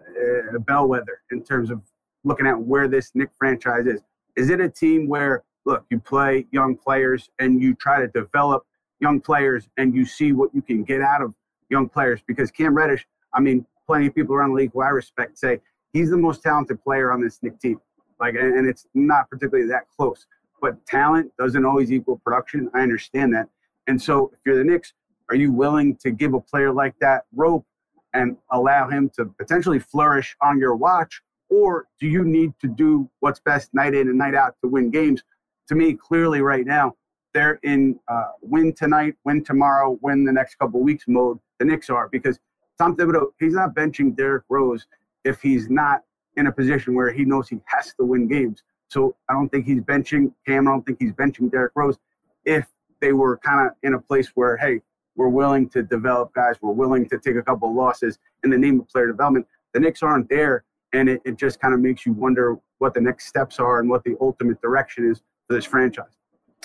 a 0.56 0.60
bellwether 0.60 1.22
in 1.32 1.44
terms 1.44 1.70
of 1.70 1.82
looking 2.24 2.48
at 2.48 2.60
where 2.60 2.88
this 2.88 3.12
Knick 3.14 3.30
franchise 3.38 3.86
is. 3.86 4.02
Is 4.36 4.50
it 4.50 4.60
a 4.60 4.70
team 4.70 5.08
where, 5.08 5.44
look, 5.66 5.86
you 5.92 6.00
play 6.00 6.48
young 6.52 6.76
players 6.76 7.30
and 7.40 7.62
you 7.62 7.76
try 7.76 8.00
to 8.00 8.08
develop 8.08 8.66
young 9.06 9.22
players 9.22 9.70
and 9.78 9.94
you 9.94 10.04
see 10.04 10.32
what 10.32 10.50
you 10.56 10.64
can 10.64 10.84
get 10.84 11.02
out 11.02 11.22
of 11.22 11.36
young 11.70 11.88
players? 11.88 12.22
Because 12.26 12.50
Cam 12.50 12.74
Reddish, 12.76 13.06
I 13.36 13.40
mean, 13.40 13.64
plenty 13.86 14.08
of 14.08 14.16
people 14.16 14.34
around 14.34 14.50
the 14.50 14.56
league 14.56 14.72
who 14.74 14.82
I 14.82 14.90
respect 14.90 15.38
say 15.38 15.62
he's 15.94 16.10
the 16.10 16.18
most 16.18 16.42
talented 16.42 16.84
player 16.84 17.12
on 17.12 17.22
this 17.22 17.38
Knick 17.44 17.60
team. 17.60 17.80
Like, 18.20 18.34
and 18.34 18.68
it's 18.68 18.88
not 18.96 19.30
particularly 19.30 19.70
that 19.70 19.84
close. 19.96 20.26
But 20.60 20.84
talent 20.88 21.32
doesn't 21.38 21.66
always 21.66 21.92
equal 21.92 22.18
production. 22.18 22.72
I 22.74 22.80
understand 22.82 23.32
that. 23.36 23.48
And 23.88 24.02
so, 24.02 24.32
if 24.34 24.40
you're 24.44 24.58
the 24.58 24.64
Knicks, 24.64 24.94
are 25.30 25.36
you 25.36 25.52
willing 25.52 25.96
to 25.98 26.10
give 26.10 26.34
a 26.34 26.40
player 26.40 26.72
like 26.72 26.96
that 27.00 27.26
rope 27.36 27.66
and 28.14 28.38
allow 28.52 28.90
him 28.90 29.12
to 29.18 29.26
potentially 29.26 29.80
flourish 29.80 30.36
on 30.42 30.58
your 30.58 30.76
watch? 30.76 31.22
Or 31.50 31.86
do 32.00 32.08
you 32.08 32.24
need 32.24 32.54
to 32.62 32.68
do 32.68 33.08
what's 33.20 33.40
best 33.40 33.72
night 33.74 33.94
in 33.94 34.08
and 34.08 34.18
night 34.18 34.34
out 34.34 34.56
to 34.64 34.68
win 34.68 34.90
games? 34.90 35.22
To 35.68 35.76
me, 35.76 35.94
clearly, 35.94 36.42
right 36.42 36.66
now, 36.66 36.96
they're 37.36 37.60
in 37.64 38.00
uh, 38.08 38.32
win 38.42 38.72
tonight, 38.72 39.14
win 39.26 39.44
tomorrow, 39.44 40.00
win 40.02 40.24
the 40.24 40.32
next 40.32 40.56
couple 40.56 40.82
weeks 40.82 41.04
mode. 41.06 41.38
The 41.60 41.66
Knicks 41.66 41.90
are 41.90 42.08
because 42.08 42.40
Tom 42.80 42.96
Thibodeau, 42.96 43.28
he's 43.40 43.54
not 43.54 43.76
benching 43.76 44.16
Derrick 44.16 44.46
Rose 44.50 44.88
if 45.26 45.42
he's 45.42 45.70
not 45.70 46.04
in 46.38 46.48
a 46.48 46.52
position 46.52 46.96
where 46.96 47.12
he 47.12 47.26
knows 47.26 47.50
he 47.50 47.60
has 47.66 47.94
to 47.96 48.06
win 48.06 48.30
games. 48.30 48.64
So 48.88 49.18
I 49.30 49.34
don't 49.34 49.50
think 49.50 49.66
he's 49.66 49.82
benching 49.82 50.32
Cam. 50.48 50.68
I 50.68 50.72
don't 50.72 50.86
think 50.86 50.98
he's 51.02 51.12
benching 51.12 51.52
Derrick 51.52 51.74
Rose. 51.76 51.98
If 52.46 52.68
they 53.02 53.12
were 53.12 53.38
kind 53.40 53.68
of 53.68 53.76
in 53.84 53.96
a 53.96 54.00
place 54.00 54.30
where, 54.36 54.56
hey, 54.56 54.80
we're 55.18 55.28
willing 55.28 55.68
to 55.70 55.84
develop 55.84 56.34
guys, 56.34 56.56
we're 56.62 56.72
willing 56.72 57.08
to 57.10 57.20
take 57.20 57.36
a 57.36 57.44
couple 57.44 57.74
losses 57.74 58.18
in 58.46 58.50
the 58.50 58.58
name 58.58 58.80
of 58.80 58.88
player 58.88 59.08
development, 59.08 59.46
the 59.74 59.82
Knicks 59.82 60.02
aren't 60.02 60.30
there. 60.30 60.64
And 60.94 61.10
it, 61.10 61.22
it 61.26 61.38
just 61.38 61.60
kind 61.60 61.74
of 61.74 61.82
makes 61.82 62.06
you 62.06 62.14
wonder 62.14 62.58
what 62.78 62.94
the 62.94 63.02
next 63.02 63.28
steps 63.28 63.60
are 63.60 63.82
and 63.82 63.90
what 63.90 64.06
the 64.06 64.16
ultimate 64.22 64.62
direction 64.62 65.12
is 65.12 65.22
for 65.48 65.56
this 65.56 65.66
franchise. 65.66 66.16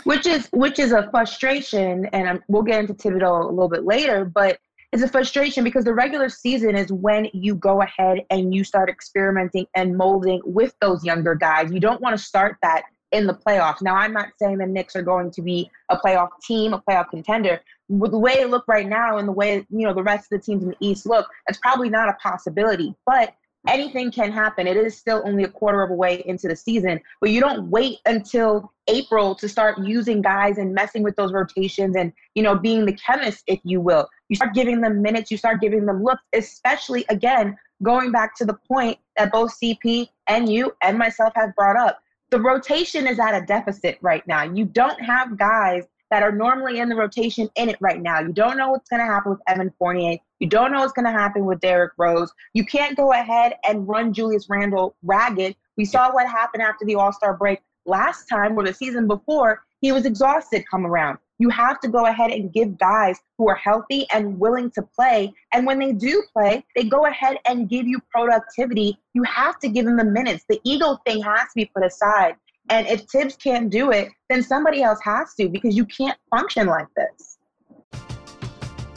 Which 0.04 0.26
is 0.26 0.48
which 0.52 0.78
is 0.78 0.92
a 0.92 1.08
frustration, 1.10 2.06
and 2.06 2.28
I'm, 2.28 2.44
we'll 2.48 2.62
get 2.62 2.80
into 2.80 2.94
Thibodeau 2.94 3.44
a 3.44 3.48
little 3.48 3.68
bit 3.68 3.84
later. 3.84 4.24
But 4.24 4.58
it's 4.92 5.02
a 5.02 5.08
frustration 5.08 5.62
because 5.62 5.84
the 5.84 5.94
regular 5.94 6.28
season 6.28 6.74
is 6.74 6.90
when 6.90 7.28
you 7.32 7.54
go 7.54 7.82
ahead 7.82 8.24
and 8.30 8.52
you 8.54 8.64
start 8.64 8.88
experimenting 8.88 9.66
and 9.76 9.96
molding 9.96 10.40
with 10.44 10.74
those 10.80 11.04
younger 11.04 11.34
guys. 11.34 11.70
You 11.72 11.78
don't 11.78 12.00
want 12.00 12.16
to 12.18 12.22
start 12.22 12.56
that 12.62 12.82
in 13.12 13.26
the 13.26 13.34
playoffs. 13.34 13.82
Now, 13.82 13.94
I'm 13.96 14.12
not 14.12 14.28
saying 14.40 14.58
the 14.58 14.66
Knicks 14.66 14.96
are 14.96 15.02
going 15.02 15.30
to 15.32 15.42
be 15.42 15.70
a 15.90 15.96
playoff 15.96 16.30
team, 16.42 16.72
a 16.72 16.80
playoff 16.80 17.10
contender. 17.10 17.60
With 17.88 18.12
the 18.12 18.18
way 18.18 18.36
they 18.36 18.44
look 18.44 18.64
right 18.68 18.88
now 18.88 19.18
and 19.18 19.26
the 19.26 19.32
way, 19.32 19.66
you 19.70 19.86
know, 19.86 19.94
the 19.94 20.02
rest 20.02 20.32
of 20.32 20.40
the 20.40 20.44
teams 20.44 20.62
in 20.62 20.70
the 20.70 20.76
East 20.80 21.06
look, 21.06 21.28
it's 21.48 21.58
probably 21.58 21.88
not 21.88 22.08
a 22.08 22.14
possibility. 22.14 22.94
But 23.06 23.34
anything 23.68 24.10
can 24.10 24.32
happen. 24.32 24.66
It 24.66 24.76
is 24.76 24.96
still 24.96 25.22
only 25.24 25.44
a 25.44 25.48
quarter 25.48 25.82
of 25.82 25.90
a 25.90 25.94
way 25.94 26.22
into 26.26 26.48
the 26.48 26.56
season, 26.56 27.00
but 27.20 27.30
you 27.30 27.40
don't 27.40 27.70
wait 27.70 27.98
until 28.06 28.72
April 28.88 29.34
to 29.34 29.48
start 29.48 29.78
using 29.78 30.22
guys 30.22 30.58
and 30.58 30.74
messing 30.74 31.02
with 31.02 31.16
those 31.16 31.32
rotations 31.32 31.96
and, 31.96 32.12
you 32.34 32.42
know, 32.42 32.54
being 32.54 32.86
the 32.86 32.94
chemist, 32.94 33.44
if 33.46 33.60
you 33.64 33.80
will. 33.80 34.08
You 34.28 34.36
start 34.36 34.54
giving 34.54 34.80
them 34.80 35.02
minutes, 35.02 35.30
you 35.30 35.36
start 35.36 35.60
giving 35.60 35.86
them 35.86 36.02
looks, 36.02 36.22
especially 36.32 37.04
again, 37.08 37.56
going 37.82 38.12
back 38.12 38.36
to 38.36 38.44
the 38.44 38.54
point 38.54 38.98
that 39.16 39.32
both 39.32 39.58
CP 39.60 40.08
and 40.26 40.50
you 40.50 40.74
and 40.82 40.98
myself 40.98 41.32
have 41.36 41.54
brought 41.54 41.76
up. 41.76 42.02
The 42.30 42.40
rotation 42.40 43.06
is 43.06 43.18
at 43.18 43.34
a 43.34 43.44
deficit 43.44 43.98
right 44.00 44.26
now. 44.26 44.44
You 44.44 44.64
don't 44.64 45.00
have 45.02 45.36
guys 45.36 45.84
that 46.10 46.22
are 46.22 46.32
normally 46.32 46.80
in 46.80 46.88
the 46.88 46.96
rotation 46.96 47.48
in 47.56 47.68
it 47.68 47.76
right 47.80 48.00
now. 48.00 48.20
You 48.20 48.32
don't 48.32 48.56
know 48.56 48.70
what's 48.70 48.88
going 48.88 49.00
to 49.00 49.06
happen 49.06 49.32
with 49.32 49.40
Evan 49.46 49.72
Fournier. 49.78 50.18
You 50.40 50.48
don't 50.48 50.72
know 50.72 50.80
what's 50.80 50.92
going 50.92 51.06
to 51.06 51.12
happen 51.12 51.44
with 51.44 51.60
Derrick 51.60 51.92
Rose. 51.96 52.32
You 52.54 52.64
can't 52.64 52.96
go 52.96 53.12
ahead 53.12 53.54
and 53.68 53.86
run 53.86 54.12
Julius 54.12 54.48
Randle 54.48 54.96
ragged. 55.02 55.54
We 55.76 55.84
saw 55.84 56.12
what 56.12 56.28
happened 56.28 56.62
after 56.62 56.84
the 56.84 56.96
All 56.96 57.12
Star 57.12 57.36
break 57.36 57.60
last 57.86 58.26
time 58.28 58.56
or 58.56 58.64
the 58.64 58.74
season 58.74 59.06
before. 59.06 59.62
He 59.80 59.92
was 59.92 60.04
exhausted 60.04 60.64
come 60.70 60.84
around. 60.84 61.18
You 61.38 61.48
have 61.48 61.80
to 61.80 61.88
go 61.88 62.04
ahead 62.04 62.30
and 62.30 62.52
give 62.52 62.76
guys 62.76 63.18
who 63.38 63.48
are 63.48 63.54
healthy 63.54 64.06
and 64.12 64.38
willing 64.38 64.70
to 64.72 64.82
play. 64.82 65.32
And 65.54 65.66
when 65.66 65.78
they 65.78 65.92
do 65.92 66.22
play, 66.34 66.62
they 66.76 66.84
go 66.84 67.06
ahead 67.06 67.38
and 67.46 67.66
give 67.66 67.86
you 67.86 67.98
productivity. 68.12 68.98
You 69.14 69.22
have 69.22 69.58
to 69.60 69.68
give 69.70 69.86
them 69.86 69.96
the 69.96 70.04
minutes. 70.04 70.44
The 70.50 70.60
ego 70.64 70.98
thing 71.06 71.22
has 71.22 71.44
to 71.44 71.54
be 71.54 71.70
put 71.74 71.82
aside. 71.82 72.36
And 72.70 72.86
if 72.86 73.02
Thibs 73.10 73.36
can't 73.36 73.68
do 73.68 73.90
it, 73.90 74.10
then 74.28 74.44
somebody 74.44 74.82
else 74.82 75.00
has 75.02 75.34
to 75.34 75.48
because 75.48 75.76
you 75.76 75.84
can't 75.84 76.16
function 76.30 76.68
like 76.68 76.86
this. 76.96 77.38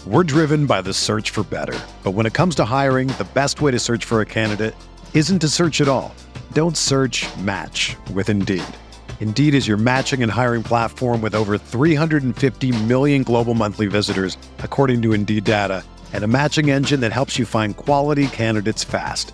We're 0.05 0.23
driven 0.23 0.67
by 0.67 0.81
the 0.81 0.93
search 0.93 1.31
for 1.31 1.43
better. 1.43 1.79
But 2.03 2.11
when 2.11 2.25
it 2.25 2.33
comes 2.33 2.55
to 2.55 2.65
hiring, 2.65 3.07
the 3.07 3.27
best 3.33 3.61
way 3.61 3.71
to 3.71 3.79
search 3.79 4.05
for 4.05 4.21
a 4.21 4.25
candidate 4.25 4.75
isn't 5.13 5.39
to 5.39 5.47
search 5.47 5.79
at 5.79 5.87
all. 5.87 6.13
Don't 6.51 6.75
search 6.75 7.25
match 7.37 7.95
with 8.13 8.29
Indeed. 8.29 8.63
Indeed 9.21 9.55
is 9.55 9.67
your 9.67 9.77
matching 9.77 10.21
and 10.21 10.31
hiring 10.31 10.61
platform 10.61 11.21
with 11.21 11.33
over 11.33 11.57
350 11.57 12.83
million 12.83 13.23
global 13.23 13.53
monthly 13.53 13.87
visitors, 13.87 14.37
according 14.59 15.01
to 15.03 15.13
Indeed 15.13 15.45
data, 15.45 15.85
and 16.11 16.25
a 16.25 16.27
matching 16.27 16.69
engine 16.69 16.99
that 16.99 17.13
helps 17.13 17.39
you 17.39 17.45
find 17.45 17.77
quality 17.77 18.27
candidates 18.27 18.83
fast. 18.83 19.33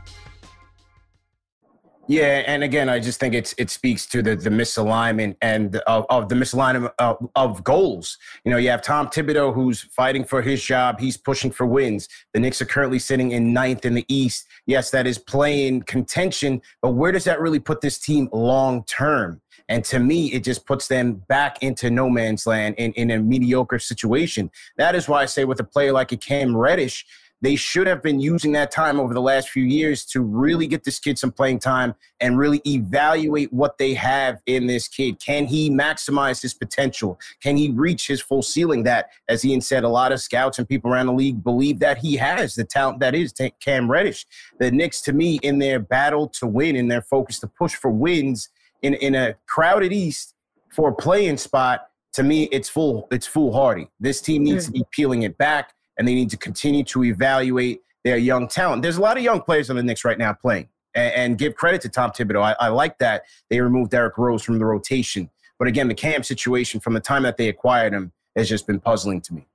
Yeah, 2.11 2.43
and 2.45 2.61
again, 2.61 2.89
I 2.89 2.99
just 2.99 3.21
think 3.21 3.33
it's 3.33 3.55
it 3.57 3.69
speaks 3.69 4.05
to 4.07 4.21
the 4.21 4.35
the 4.35 4.49
misalignment 4.49 5.37
and 5.41 5.77
of, 5.87 6.05
of 6.09 6.27
the 6.27 6.35
misalignment 6.35 6.91
of, 6.99 7.29
of, 7.37 7.63
goals. 7.63 8.17
You 8.43 8.51
know, 8.51 8.57
you 8.57 8.69
have 8.69 8.81
Tom 8.81 9.07
Thibodeau 9.07 9.53
who's 9.53 9.79
fighting 9.83 10.25
for 10.25 10.41
his 10.41 10.61
job. 10.61 10.99
He's 10.99 11.15
pushing 11.15 11.51
for 11.51 11.65
wins. 11.65 12.09
The 12.33 12.41
Knicks 12.41 12.61
are 12.61 12.65
currently 12.65 12.99
sitting 12.99 13.31
in 13.31 13.53
ninth 13.53 13.85
in 13.85 13.93
the 13.93 14.03
East. 14.09 14.45
Yes, 14.65 14.91
that 14.91 15.07
is 15.07 15.17
play-in 15.17 15.83
contention, 15.83 16.61
but 16.81 16.95
where 16.95 17.13
does 17.13 17.23
that 17.23 17.39
really 17.39 17.59
put 17.59 17.79
this 17.79 17.97
team 17.97 18.27
long 18.33 18.83
term? 18.83 19.39
And 19.69 19.85
to 19.85 19.99
me, 19.99 20.33
it 20.33 20.43
just 20.43 20.65
puts 20.65 20.89
them 20.89 21.23
back 21.29 21.63
into 21.63 21.89
no 21.89 22.09
man's 22.09 22.45
land 22.45 22.75
in, 22.77 22.91
in 22.93 23.09
a 23.11 23.19
mediocre 23.19 23.79
situation. 23.79 24.51
That 24.75 24.95
is 24.95 25.07
why 25.07 25.21
I 25.21 25.25
say 25.27 25.45
with 25.45 25.61
a 25.61 25.63
player 25.63 25.93
like 25.93 26.11
a 26.11 26.17
Cam 26.17 26.57
Reddish, 26.57 27.05
they 27.41 27.55
should 27.55 27.87
have 27.87 28.03
been 28.03 28.19
using 28.19 28.51
that 28.51 28.69
time 28.69 28.99
over 28.99 29.13
the 29.13 29.21
last 29.21 29.49
few 29.49 29.63
years 29.63 30.05
to 30.05 30.21
really 30.21 30.67
get 30.67 30.83
this 30.83 30.99
kid 30.99 31.17
some 31.17 31.31
play-in 31.31 31.57
time 31.57 31.95
and 32.19 32.37
really 32.37 32.61
evaluate 32.67 33.51
what 33.51 33.77
they 33.79 33.95
have 33.95 34.41
in 34.45 34.67
this 34.67 34.87
kid. 34.87 35.19
Can 35.19 35.47
he 35.47 35.69
maximize 35.69 36.41
his 36.41 36.53
potential? 36.53 37.19
Can 37.41 37.57
he 37.57 37.71
reach 37.71 38.07
his 38.07 38.21
full 38.21 38.43
ceiling? 38.43 38.83
That, 38.83 39.09
as 39.27 39.43
Ian 39.43 39.61
said, 39.61 39.83
a 39.83 39.89
lot 39.89 40.11
of 40.11 40.21
scouts 40.21 40.59
and 40.59 40.69
people 40.69 40.91
around 40.91 41.07
the 41.07 41.13
league 41.13 41.43
believe 41.43 41.79
that 41.79 41.97
he 41.97 42.15
has 42.17 42.53
the 42.53 42.63
talent 42.63 42.99
that 42.99 43.15
is 43.15 43.33
Cam 43.59 43.89
Reddish. 43.89 44.27
The 44.59 44.69
Knicks, 44.69 45.01
to 45.01 45.13
me, 45.13 45.39
in 45.41 45.57
their 45.57 45.79
battle 45.79 46.27
to 46.29 46.45
win, 46.45 46.75
in 46.75 46.87
their 46.87 47.01
focus 47.01 47.39
to 47.39 47.47
push 47.47 47.73
for 47.73 47.89
wins 47.89 48.49
in, 48.83 48.93
in 48.95 49.15
a 49.15 49.35
crowded 49.47 49.91
East 49.91 50.35
for 50.69 50.89
a 50.89 50.95
playing 50.95 51.37
spot, 51.37 51.87
to 52.13 52.23
me, 52.23 52.43
it's 52.51 52.69
full. 52.69 53.07
It's 53.09 53.25
foolhardy. 53.25 53.87
This 53.99 54.21
team 54.21 54.43
needs 54.43 54.65
to 54.65 54.71
hmm. 54.71 54.79
be 54.79 54.83
peeling 54.91 55.23
it 55.23 55.37
back 55.37 55.73
and 56.01 56.07
they 56.07 56.15
need 56.15 56.31
to 56.31 56.37
continue 56.37 56.83
to 56.83 57.03
evaluate 57.03 57.81
their 58.03 58.17
young 58.17 58.47
talent. 58.47 58.81
There's 58.81 58.97
a 58.97 59.01
lot 59.01 59.17
of 59.17 59.23
young 59.23 59.39
players 59.39 59.69
on 59.69 59.75
the 59.75 59.83
Knicks 59.83 60.03
right 60.03 60.17
now 60.17 60.33
playing, 60.33 60.67
and, 60.95 61.13
and 61.13 61.37
give 61.37 61.53
credit 61.53 61.79
to 61.81 61.89
Tom 61.89 62.09
Thibodeau. 62.09 62.41
I, 62.41 62.55
I, 62.59 62.69
like 62.69 62.97
that 62.97 63.21
they 63.51 63.61
removed 63.61 63.91
Derrick 63.91 64.17
Rose 64.17 64.41
from 64.41 64.57
the 64.57 64.65
rotation. 64.65 65.29
But 65.59 65.67
again, 65.67 65.87
the 65.87 65.93
Cam 65.93 66.23
situation 66.23 66.79
from 66.79 66.95
the 66.95 66.99
time 66.99 67.21
that 67.21 67.37
they 67.37 67.49
acquired 67.49 67.93
him 67.93 68.13
has 68.35 68.49
just 68.49 68.65
been 68.65 68.79
puzzling 68.79 69.21
to 69.21 69.35
me. 69.35 69.45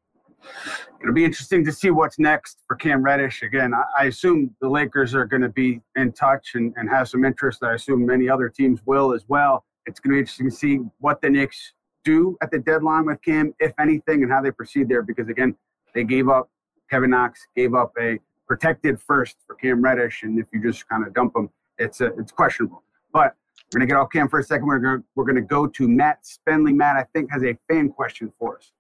It'll 1.02 1.12
be 1.12 1.24
interesting 1.24 1.64
to 1.64 1.72
see 1.72 1.90
what's 1.90 2.20
next 2.20 2.60
for 2.68 2.76
Cam 2.76 3.02
Reddish. 3.02 3.42
Again, 3.42 3.74
I, 3.74 3.82
I 3.98 4.04
assume 4.04 4.54
the 4.60 4.68
Lakers 4.68 5.16
are 5.16 5.26
going 5.26 5.42
to 5.42 5.48
be 5.48 5.80
in 5.96 6.12
touch 6.12 6.52
and, 6.54 6.72
and 6.76 6.88
have 6.88 7.08
some 7.08 7.24
interest. 7.24 7.64
I 7.64 7.74
assume 7.74 8.06
many 8.06 8.28
other 8.28 8.48
teams 8.48 8.78
will 8.86 9.12
as 9.12 9.24
well. 9.26 9.64
It's 9.86 9.98
going 9.98 10.12
to 10.12 10.14
be 10.14 10.20
interesting 10.20 10.48
to 10.48 10.54
see 10.54 10.76
what 11.00 11.20
the 11.20 11.28
Knicks 11.28 11.72
do 12.04 12.38
at 12.40 12.52
the 12.52 12.60
deadline 12.60 13.04
with 13.04 13.20
Cam, 13.22 13.52
if 13.58 13.72
anything, 13.80 14.22
and 14.22 14.30
how 14.30 14.40
they 14.40 14.52
proceed 14.52 14.88
there. 14.88 15.02
Because 15.02 15.28
again, 15.28 15.56
they 15.96 16.04
gave 16.04 16.28
up 16.28 16.50
Kevin 16.90 17.10
Knox, 17.10 17.40
gave 17.56 17.74
up 17.74 17.92
a 17.98 18.20
protected 18.46 19.00
first 19.00 19.36
for 19.46 19.56
Cam 19.56 19.82
Reddish, 19.82 20.22
and 20.22 20.38
if 20.38 20.46
you 20.52 20.62
just 20.62 20.86
kind 20.88 21.04
of 21.04 21.12
dump 21.14 21.34
him, 21.34 21.48
it's 21.78 22.00
a, 22.00 22.06
it's 22.18 22.30
questionable. 22.30 22.84
But 23.12 23.34
we're 23.72 23.80
gonna 23.80 23.88
get 23.88 23.96
off 23.96 24.10
Cam 24.12 24.28
for 24.28 24.38
a 24.38 24.44
second. 24.44 24.66
We're 24.66 24.78
gonna 24.78 25.02
we're 25.16 25.24
gonna 25.24 25.40
go 25.40 25.66
to 25.66 25.88
Matt 25.88 26.20
Spenley. 26.22 26.74
Matt, 26.74 26.96
I 26.96 27.06
think 27.14 27.30
has 27.32 27.42
a 27.42 27.56
fan 27.66 27.88
question 27.88 28.30
for 28.38 28.58
us. 28.58 28.72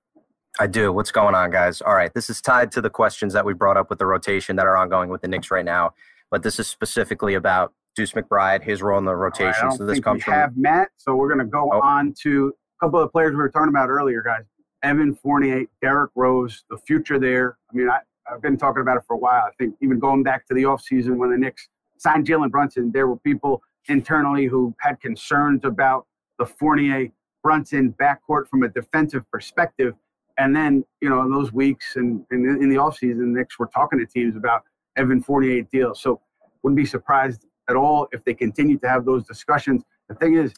I 0.60 0.66
do. 0.66 0.92
What's 0.92 1.10
going 1.10 1.34
on, 1.34 1.50
guys? 1.50 1.80
All 1.80 1.94
right, 1.94 2.12
this 2.14 2.30
is 2.30 2.40
tied 2.40 2.70
to 2.72 2.80
the 2.80 2.90
questions 2.90 3.32
that 3.32 3.44
we 3.44 3.54
brought 3.54 3.76
up 3.76 3.90
with 3.90 3.98
the 3.98 4.06
rotation 4.06 4.54
that 4.56 4.66
are 4.66 4.76
ongoing 4.76 5.08
with 5.08 5.22
the 5.22 5.28
Knicks 5.28 5.50
right 5.50 5.64
now, 5.64 5.94
but 6.30 6.42
this 6.42 6.60
is 6.60 6.68
specifically 6.68 7.34
about 7.34 7.72
Deuce 7.94 8.12
McBride, 8.12 8.62
his 8.62 8.82
role 8.82 8.98
in 8.98 9.06
the 9.06 9.16
rotation. 9.16 9.68
Right, 9.68 9.76
so 9.76 9.86
this 9.86 10.00
comes 10.00 10.24
we 10.26 10.32
have 10.32 10.56
Matt, 10.56 10.90
so 10.98 11.16
we're 11.16 11.30
gonna 11.30 11.46
go 11.46 11.70
oh. 11.72 11.80
on 11.80 12.14
to 12.22 12.52
a 12.80 12.84
couple 12.84 13.00
of 13.00 13.10
players 13.10 13.30
we 13.30 13.38
were 13.38 13.48
talking 13.48 13.70
about 13.70 13.88
earlier, 13.88 14.22
guys. 14.22 14.44
Evan 14.82 15.14
Fournier, 15.14 15.64
Derrick 15.80 16.10
Rose, 16.14 16.64
the 16.70 16.76
future 16.76 17.18
there. 17.18 17.58
I 17.70 17.76
mean, 17.76 17.88
I, 17.88 18.00
I've 18.30 18.42
been 18.42 18.56
talking 18.56 18.82
about 18.82 18.96
it 18.96 19.04
for 19.06 19.14
a 19.14 19.18
while. 19.18 19.42
I 19.46 19.50
think 19.58 19.74
even 19.80 19.98
going 19.98 20.22
back 20.22 20.46
to 20.48 20.54
the 20.54 20.64
offseason 20.64 21.16
when 21.16 21.30
the 21.30 21.38
Knicks 21.38 21.68
signed 21.98 22.26
Jalen 22.26 22.50
Brunson, 22.50 22.90
there 22.92 23.06
were 23.06 23.16
people 23.16 23.62
internally 23.88 24.46
who 24.46 24.74
had 24.80 25.00
concerns 25.00 25.64
about 25.64 26.06
the 26.38 26.46
Fournier 26.46 27.08
Brunson 27.42 27.94
backcourt 28.00 28.48
from 28.48 28.62
a 28.62 28.68
defensive 28.68 29.28
perspective. 29.30 29.94
And 30.38 30.54
then, 30.54 30.84
you 31.00 31.08
know, 31.08 31.22
in 31.22 31.30
those 31.30 31.52
weeks 31.52 31.96
and, 31.96 32.24
and 32.30 32.62
in 32.62 32.68
the 32.68 32.76
offseason, 32.76 33.18
the 33.18 33.38
Knicks 33.38 33.58
were 33.58 33.68
talking 33.68 33.98
to 33.98 34.06
teams 34.06 34.36
about 34.36 34.64
Evan 34.96 35.22
Fournier 35.22 35.62
deals. 35.62 36.00
So 36.00 36.20
wouldn't 36.62 36.76
be 36.76 36.84
surprised 36.84 37.46
at 37.68 37.76
all 37.76 38.08
if 38.12 38.24
they 38.24 38.34
continue 38.34 38.78
to 38.78 38.88
have 38.88 39.04
those 39.04 39.24
discussions. 39.24 39.82
The 40.08 40.14
thing 40.16 40.34
is, 40.34 40.52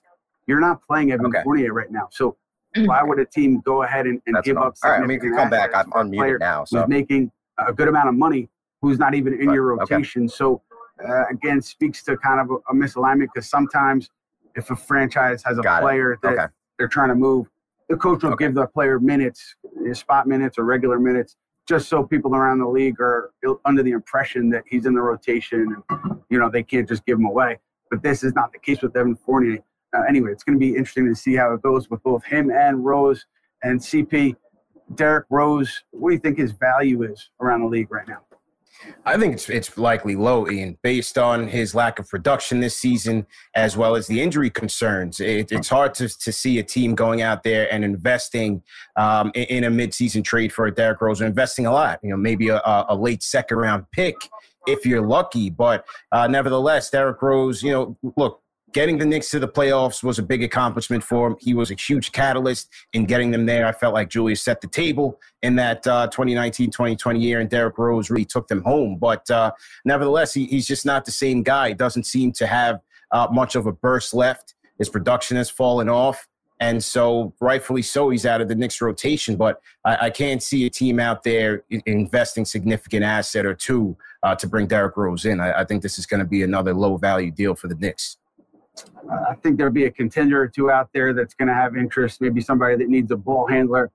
you're 0.47 0.61
not 0.61 0.85
playing 0.87 1.13
Evan 1.13 1.27
okay. 1.27 1.43
Fournier 1.45 1.73
right 1.73 1.91
now. 1.91 2.09
So 2.11 2.37
why 2.87 3.03
would 3.07 3.19
a 3.19 3.25
team 3.25 3.61
go 3.61 3.83
ahead 3.83 4.07
and, 4.07 4.21
and 4.27 4.43
give 4.43 4.57
up? 4.57 4.77
All 4.83 4.91
right, 4.91 5.03
I 5.03 5.07
mean, 5.07 5.21
you 5.23 5.35
come 5.35 5.51
back. 5.51 5.71
I'm 5.75 5.91
unmuted 5.93 6.41
now. 6.41 6.65
So 6.65 6.81
who's 6.81 6.89
making 6.89 7.31
a 7.59 7.73
good 7.73 7.89
amount 7.89 8.09
of 8.09 8.15
money, 8.15 8.49
who's 8.81 8.99
not 8.99 9.15
even 9.15 9.35
in 9.35 9.53
your 9.53 9.65
rotation. 9.65 10.25
Okay. 10.25 10.35
So 10.35 10.63
uh, 11.07 11.27
again, 11.31 11.61
speaks 11.61 12.03
to 12.05 12.17
kind 12.17 12.41
of 12.41 12.51
a, 12.51 12.55
a 12.73 12.75
misalignment 12.75 13.29
because 13.35 13.49
sometimes 13.49 14.11
if 14.55 14.71
a 14.71 14.77
franchise 14.77 15.43
has 15.45 15.59
a 15.59 15.63
Got 15.63 15.83
player 15.83 16.13
it. 16.13 16.21
that 16.23 16.33
okay. 16.33 16.47
they're 16.79 16.89
trying 16.89 17.09
to 17.09 17.15
move, 17.15 17.47
the 17.89 17.97
coach 17.97 18.23
will 18.23 18.33
okay. 18.33 18.47
give 18.47 18.55
the 18.55 18.67
player 18.67 18.99
minutes, 18.99 19.55
spot 19.93 20.27
minutes 20.27 20.59
or 20.59 20.65
regular 20.65 20.99
minutes, 20.99 21.37
just 21.67 21.89
so 21.89 22.03
people 22.03 22.35
around 22.35 22.59
the 22.59 22.69
league 22.69 23.01
are 23.01 23.31
under 23.65 23.83
the 23.83 23.91
impression 23.91 24.51
that 24.51 24.65
he's 24.69 24.87
in 24.87 24.95
the 24.95 25.01
rotation 25.01 25.77
and 25.91 26.21
you 26.31 26.39
know 26.39 26.49
they 26.51 26.63
can't 26.63 26.89
just 26.89 27.05
give 27.07 27.19
him 27.19 27.27
away. 27.27 27.59
But 27.91 28.03
this 28.03 28.23
is 28.23 28.35
not 28.35 28.53
the 28.53 28.59
case 28.59 28.83
with 28.83 28.97
Evan 28.97 29.17
Fournier 29.17 29.59
uh, 29.97 30.03
anyway, 30.09 30.33
it's 30.33 30.45
going 30.45 30.59
to 30.59 30.61
be 30.61 30.71
interesting 30.71 31.07
to 31.09 31.15
see 31.15 31.35
how 31.35 31.53
it 31.53 31.63
goes 31.63 31.89
with 31.91 32.03
both 32.03 32.25
him 32.25 32.51
and 32.51 32.85
Rose 32.85 33.25
and 33.63 33.81
CP. 33.81 34.37
Derrick 34.95 35.27
Rose, 35.31 35.85
what 35.91 36.11
do 36.11 36.15
you 36.15 36.21
think 36.21 36.39
his 36.39 36.53
value 36.53 37.03
is 37.03 37.31
around 37.41 37.61
the 37.61 37.69
league 37.69 37.91
right 37.91 38.09
now? 38.09 38.21
I 39.05 39.19
think 39.19 39.35
it's 39.35 39.49
it's 39.49 39.77
likely 39.77 40.15
low, 40.15 40.49
Ian, 40.49 40.79
based 40.83 41.19
on 41.19 41.49
his 41.49 41.75
lack 41.75 41.99
of 41.99 42.09
production 42.09 42.61
this 42.61 42.79
season, 42.79 43.27
as 43.57 43.77
well 43.77 43.97
as 43.97 44.07
the 44.07 44.21
injury 44.21 44.51
concerns. 44.51 45.19
It, 45.19 45.51
it's 45.51 45.69
hard 45.69 45.95
to, 45.95 46.09
to 46.09 46.33
see 46.33 46.61
a 46.61 46.63
team 46.63 46.95
going 46.95 47.21
out 47.21 47.43
there 47.43 47.73
and 47.73 47.85
investing 47.85 48.63
um, 48.97 49.33
in, 49.35 49.45
in, 49.45 49.65
a 49.65 49.71
midseason 49.71 50.23
trade 50.23 50.53
for 50.53 50.67
a 50.67 50.75
Derrick 50.75 51.01
Rose, 51.01 51.21
or 51.21 51.27
investing 51.27 51.67
a 51.67 51.73
lot. 51.73 51.99
You 52.05 52.11
know, 52.11 52.17
maybe 52.17 52.51
a, 52.51 52.61
a 52.89 52.95
late 52.95 53.25
second 53.25 53.59
round 53.59 53.85
pick 53.91 54.15
if 54.69 54.87
you're 54.87 55.07
lucky. 55.07 55.51
But 55.51 55.85
uh, 56.13 56.29
nevertheless, 56.29 56.91
Derrick 56.91 57.21
Rose, 57.21 57.63
you 57.63 57.73
know, 57.73 57.99
look, 58.17 58.43
getting 58.73 58.99
the 58.99 59.05
Knicks 59.05 59.31
to 59.31 59.39
the 59.39 59.49
playoffs 59.49 60.03
was 60.03 60.19
a 60.19 60.23
big 60.23 60.43
accomplishment 60.43 61.03
for 61.03 61.29
him. 61.29 61.37
He 61.41 61.55
was 61.55 61.71
a 61.71 61.75
huge 61.75 62.13
catalyst 62.13 62.69
in 62.93 63.07
getting 63.07 63.31
them 63.31 63.47
there. 63.47 63.67
I 63.67 63.73
felt 63.73 63.95
like 63.95 64.09
Julius 64.09 64.43
set 64.43 64.61
the 64.61 64.67
table 64.67 65.19
in 65.43 65.57
that 65.57 65.83
2019 65.83 66.69
uh, 66.69 66.71
2020 66.71 67.21
year, 67.21 67.41
and 67.41 67.49
Derrick 67.49 67.79
Rose 67.79 68.11
really 68.11 68.25
took 68.25 68.49
them 68.49 68.63
home. 68.63 68.97
But 68.99 69.29
uh, 69.31 69.53
nevertheless, 69.85 70.35
he, 70.35 70.47
he's 70.47 70.67
just 70.67 70.85
not 70.85 71.05
the 71.05 71.11
same 71.11 71.43
guy. 71.43 71.69
He 71.69 71.75
doesn't 71.75 72.05
seem 72.05 72.33
to 72.33 72.47
have 72.47 72.81
uh, 73.11 73.29
much 73.31 73.55
of 73.55 73.67
a 73.67 73.73
burst 73.73 74.15
left. 74.15 74.55
His 74.79 74.89
production 74.89 75.37
has 75.37 75.51
fallen 75.51 75.89
off. 75.89 76.29
And 76.61 76.83
so, 76.83 77.33
rightfully 77.41 77.83
so, 77.83 78.11
he's 78.11 78.27
out 78.27 78.41
of 78.41 78.49
the 78.49 78.55
Knicks 78.55 78.81
rotation. 78.81 79.37
But 79.37 79.61
I, 79.85 80.07
I 80.07 80.11
can't 80.11 80.43
see 80.43 80.67
a 80.67 80.71
team 80.71 80.99
out 80.99 81.23
there 81.23 81.65
investing 81.87 82.45
significant 82.45 83.05
asset 83.05 83.47
or 83.47 83.55
two 83.55 83.97
uh, 84.25 84.35
to 84.35 84.49
bring 84.49 84.67
Derrick 84.67 84.97
Rose 84.97 85.25
in. 85.25 85.39
I, 85.41 85.61
I 85.61 85.65
think 85.65 85.83
this 85.83 85.99
is 86.01 86.07
going 86.07 86.19
to 86.19 86.27
be 86.27 86.43
another 86.43 86.75
low 86.75 86.97
value 86.97 87.31
deal 87.31 87.55
for 87.55 87.69
the 87.69 87.77
Knicks. 87.77 88.17
I 89.31 89.35
think 89.35 89.57
there'll 89.57 89.73
be 89.73 89.85
a 89.85 89.91
contender 89.91 90.41
or 90.43 90.49
two 90.49 90.71
out 90.71 90.91
there 90.93 91.13
that's 91.13 91.35
going 91.35 91.49
to 91.49 91.55
have 91.55 91.77
interest. 91.77 92.21
Maybe 92.21 92.41
somebody 92.41 92.77
that 92.77 92.89
needs 92.89 93.11
a 93.11 93.17
ball 93.17 93.47
handler 93.47 93.91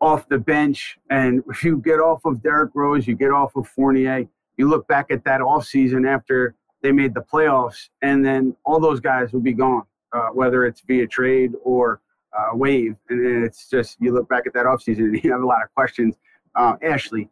off 0.00 0.28
the 0.28 0.38
bench. 0.38 0.98
And 1.10 1.42
if 1.48 1.64
you 1.64 1.78
get 1.78 2.00
off 2.00 2.24
of 2.24 2.42
Derrick 2.42 2.70
Rose, 2.74 3.06
you 3.06 3.14
get 3.16 3.30
off 3.30 3.56
of 3.56 3.66
Fournier. 3.68 4.26
You 4.56 4.68
look 4.68 4.86
back 4.88 5.10
at 5.10 5.24
that 5.24 5.40
off 5.40 5.64
season 5.64 6.06
after 6.06 6.54
they 6.82 6.92
made 6.92 7.14
the 7.14 7.22
playoffs, 7.22 7.88
and 8.02 8.24
then 8.24 8.56
all 8.64 8.78
those 8.80 9.00
guys 9.00 9.32
will 9.32 9.40
be 9.40 9.52
gone. 9.52 9.82
uh, 10.12 10.28
whether 10.28 10.64
it's 10.64 10.80
via 10.82 11.06
trade 11.06 11.52
or 11.62 12.00
uh, 12.36 12.54
waive. 12.56 12.96
And 13.08 13.44
it's 13.44 13.68
just, 13.68 13.96
you 14.00 14.12
look 14.12 14.28
back 14.28 14.46
at 14.46 14.54
that 14.54 14.66
offseason 14.66 14.98
and 14.98 15.20
you 15.24 15.32
have 15.32 15.42
a 15.42 15.46
lot 15.46 15.62
of 15.62 15.72
questions. 15.74 16.16
Uh, 16.54 16.76
Ashley, 16.82 17.28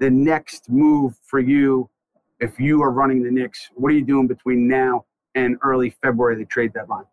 the 0.00 0.10
next 0.10 0.70
move 0.70 1.14
for 1.22 1.40
you, 1.40 1.88
if 2.40 2.58
you 2.58 2.82
are 2.82 2.90
running 2.90 3.22
the 3.22 3.30
Knicks, 3.30 3.70
what 3.74 3.92
are 3.92 3.94
you 3.94 4.04
doing 4.04 4.26
between 4.26 4.66
now 4.66 5.04
and 5.34 5.56
early 5.62 5.90
February, 6.02 6.36
the 6.36 6.44
trade 6.44 6.72
deadline? 6.72 7.04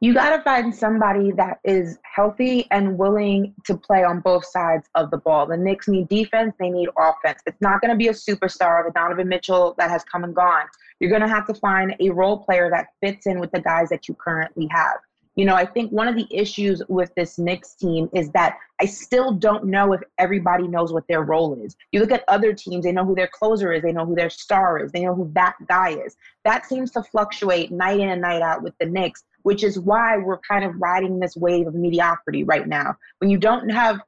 You 0.00 0.12
got 0.12 0.36
to 0.36 0.42
find 0.42 0.74
somebody 0.74 1.30
that 1.36 1.60
is 1.62 1.96
healthy 2.02 2.66
and 2.72 2.98
willing 2.98 3.54
to 3.66 3.76
play 3.76 4.02
on 4.02 4.18
both 4.18 4.44
sides 4.44 4.88
of 4.96 5.12
the 5.12 5.18
ball. 5.18 5.46
The 5.46 5.56
Knicks 5.56 5.86
need 5.86 6.08
defense, 6.08 6.54
they 6.58 6.70
need 6.70 6.88
offense. 6.98 7.40
It's 7.46 7.60
not 7.60 7.80
going 7.80 7.92
to 7.92 7.96
be 7.96 8.08
a 8.08 8.12
superstar, 8.12 8.84
the 8.84 8.90
Donovan 8.92 9.28
Mitchell 9.28 9.76
that 9.78 9.90
has 9.90 10.02
come 10.02 10.24
and 10.24 10.34
gone. 10.34 10.64
You're 10.98 11.10
going 11.10 11.22
to 11.22 11.28
have 11.28 11.46
to 11.46 11.54
find 11.54 11.94
a 12.00 12.10
role 12.10 12.44
player 12.44 12.68
that 12.70 12.88
fits 13.00 13.28
in 13.28 13.38
with 13.38 13.52
the 13.52 13.60
guys 13.60 13.90
that 13.90 14.08
you 14.08 14.14
currently 14.14 14.66
have. 14.72 14.96
You 15.34 15.46
know, 15.46 15.54
I 15.54 15.64
think 15.64 15.90
one 15.90 16.08
of 16.08 16.14
the 16.14 16.26
issues 16.30 16.82
with 16.88 17.14
this 17.14 17.38
Knicks 17.38 17.74
team 17.74 18.10
is 18.12 18.30
that 18.32 18.58
I 18.82 18.84
still 18.84 19.32
don't 19.32 19.64
know 19.64 19.94
if 19.94 20.02
everybody 20.18 20.68
knows 20.68 20.92
what 20.92 21.08
their 21.08 21.22
role 21.22 21.58
is. 21.64 21.74
You 21.90 22.00
look 22.00 22.10
at 22.10 22.24
other 22.28 22.52
teams, 22.52 22.84
they 22.84 22.92
know 22.92 23.06
who 23.06 23.14
their 23.14 23.30
closer 23.32 23.72
is, 23.72 23.82
they 23.82 23.92
know 23.92 24.04
who 24.04 24.14
their 24.14 24.28
star 24.28 24.78
is, 24.84 24.92
they 24.92 25.04
know 25.04 25.14
who 25.14 25.30
that 25.34 25.54
guy 25.68 25.90
is. 25.90 26.16
That 26.44 26.66
seems 26.66 26.90
to 26.92 27.02
fluctuate 27.02 27.72
night 27.72 28.00
in 28.00 28.10
and 28.10 28.20
night 28.20 28.42
out 28.42 28.62
with 28.62 28.74
the 28.78 28.84
Knicks, 28.84 29.24
which 29.42 29.64
is 29.64 29.78
why 29.78 30.18
we're 30.18 30.38
kind 30.38 30.66
of 30.66 30.74
riding 30.78 31.18
this 31.18 31.34
wave 31.34 31.66
of 31.66 31.74
mediocrity 31.74 32.44
right 32.44 32.68
now. 32.68 32.96
When 33.18 33.30
you 33.30 33.38
don't 33.38 33.70
have 33.70 34.00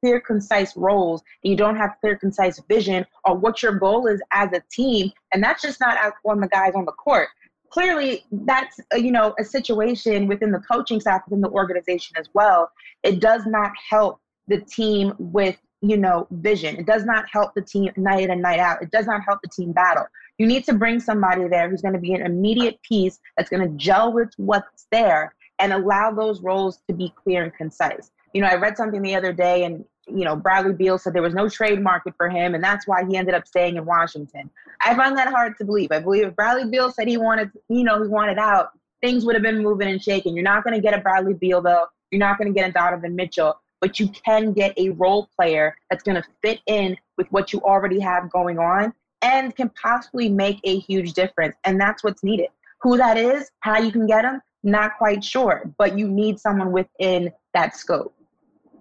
clear, 0.00 0.20
concise 0.20 0.74
roles 0.78 1.22
and 1.44 1.50
you 1.50 1.56
don't 1.56 1.76
have 1.76 1.96
clear, 2.00 2.16
concise 2.16 2.58
vision 2.70 3.04
on 3.26 3.42
what 3.42 3.62
your 3.62 3.72
goal 3.72 4.06
is 4.06 4.22
as 4.32 4.48
a 4.54 4.62
team, 4.70 5.12
and 5.34 5.42
that's 5.42 5.60
just 5.60 5.78
not 5.78 5.98
on 6.24 6.40
the 6.40 6.48
guys 6.48 6.72
on 6.74 6.86
the 6.86 6.92
court 6.92 7.28
clearly 7.70 8.24
that's 8.32 8.80
a, 8.92 8.98
you 8.98 9.12
know 9.12 9.34
a 9.38 9.44
situation 9.44 10.26
within 10.26 10.52
the 10.52 10.58
coaching 10.60 11.00
staff 11.00 11.22
within 11.26 11.40
the 11.40 11.48
organization 11.48 12.16
as 12.18 12.28
well. 12.34 12.70
It 13.02 13.20
does 13.20 13.46
not 13.46 13.72
help 13.88 14.20
the 14.48 14.60
team 14.60 15.14
with 15.18 15.56
you 15.80 15.96
know 15.96 16.26
vision. 16.30 16.76
It 16.76 16.86
does 16.86 17.04
not 17.04 17.24
help 17.32 17.54
the 17.54 17.62
team 17.62 17.90
night 17.96 18.24
in 18.24 18.30
and 18.30 18.42
night 18.42 18.58
out. 18.58 18.82
It 18.82 18.90
does 18.90 19.06
not 19.06 19.22
help 19.26 19.40
the 19.42 19.48
team 19.48 19.72
battle. 19.72 20.04
You 20.38 20.46
need 20.46 20.64
to 20.64 20.74
bring 20.74 21.00
somebody 21.00 21.48
there 21.48 21.68
who's 21.68 21.82
going 21.82 21.94
to 21.94 22.00
be 22.00 22.14
an 22.14 22.22
immediate 22.22 22.80
piece 22.82 23.18
that's 23.36 23.50
going 23.50 23.62
to 23.62 23.76
gel 23.76 24.12
with 24.12 24.30
what's 24.36 24.86
there 24.90 25.34
and 25.58 25.72
allow 25.72 26.10
those 26.10 26.40
roles 26.40 26.78
to 26.88 26.94
be 26.94 27.12
clear 27.22 27.44
and 27.44 27.54
concise. 27.54 28.10
You 28.34 28.42
know 28.42 28.48
i 28.48 28.54
read 28.54 28.76
something 28.76 29.02
the 29.02 29.14
other 29.14 29.32
day 29.32 29.64
and 29.64 29.84
you 30.12 30.24
know, 30.24 30.36
Bradley 30.36 30.72
Beal 30.72 30.98
said 30.98 31.12
there 31.12 31.22
was 31.22 31.34
no 31.34 31.48
trade 31.48 31.80
market 31.80 32.14
for 32.16 32.28
him, 32.28 32.54
and 32.54 32.62
that's 32.62 32.86
why 32.86 33.04
he 33.04 33.16
ended 33.16 33.34
up 33.34 33.46
staying 33.46 33.76
in 33.76 33.84
Washington. 33.84 34.50
I 34.80 34.94
find 34.94 35.16
that 35.16 35.28
hard 35.28 35.56
to 35.58 35.64
believe. 35.64 35.92
I 35.92 36.00
believe 36.00 36.26
if 36.26 36.36
Bradley 36.36 36.68
Beal 36.70 36.90
said 36.90 37.08
he 37.08 37.16
wanted, 37.16 37.50
you 37.68 37.84
know, 37.84 38.02
he 38.02 38.08
wanted 38.08 38.38
out, 38.38 38.70
things 39.00 39.24
would 39.24 39.34
have 39.34 39.42
been 39.42 39.62
moving 39.62 39.88
and 39.88 40.02
shaking. 40.02 40.34
You're 40.34 40.44
not 40.44 40.64
going 40.64 40.74
to 40.74 40.80
get 40.80 40.94
a 40.94 41.00
Bradley 41.00 41.34
Beal 41.34 41.60
though. 41.60 41.86
You're 42.10 42.18
not 42.18 42.38
going 42.38 42.52
to 42.52 42.58
get 42.58 42.68
a 42.68 42.72
Donovan 42.72 43.14
Mitchell, 43.14 43.60
but 43.80 44.00
you 44.00 44.08
can 44.08 44.52
get 44.52 44.76
a 44.76 44.90
role 44.90 45.28
player 45.36 45.76
that's 45.88 46.02
going 46.02 46.20
to 46.20 46.24
fit 46.42 46.60
in 46.66 46.96
with 47.16 47.28
what 47.30 47.52
you 47.52 47.60
already 47.60 48.00
have 48.00 48.30
going 48.30 48.58
on 48.58 48.92
and 49.22 49.54
can 49.54 49.70
possibly 49.70 50.28
make 50.28 50.60
a 50.64 50.78
huge 50.80 51.12
difference. 51.12 51.56
And 51.64 51.80
that's 51.80 52.02
what's 52.02 52.22
needed. 52.22 52.48
Who 52.82 52.96
that 52.96 53.16
is, 53.16 53.50
how 53.60 53.78
you 53.78 53.92
can 53.92 54.06
get 54.06 54.22
them, 54.22 54.40
not 54.62 54.96
quite 54.98 55.22
sure, 55.22 55.70
but 55.78 55.98
you 55.98 56.08
need 56.08 56.40
someone 56.40 56.72
within 56.72 57.32
that 57.54 57.76
scope 57.76 58.14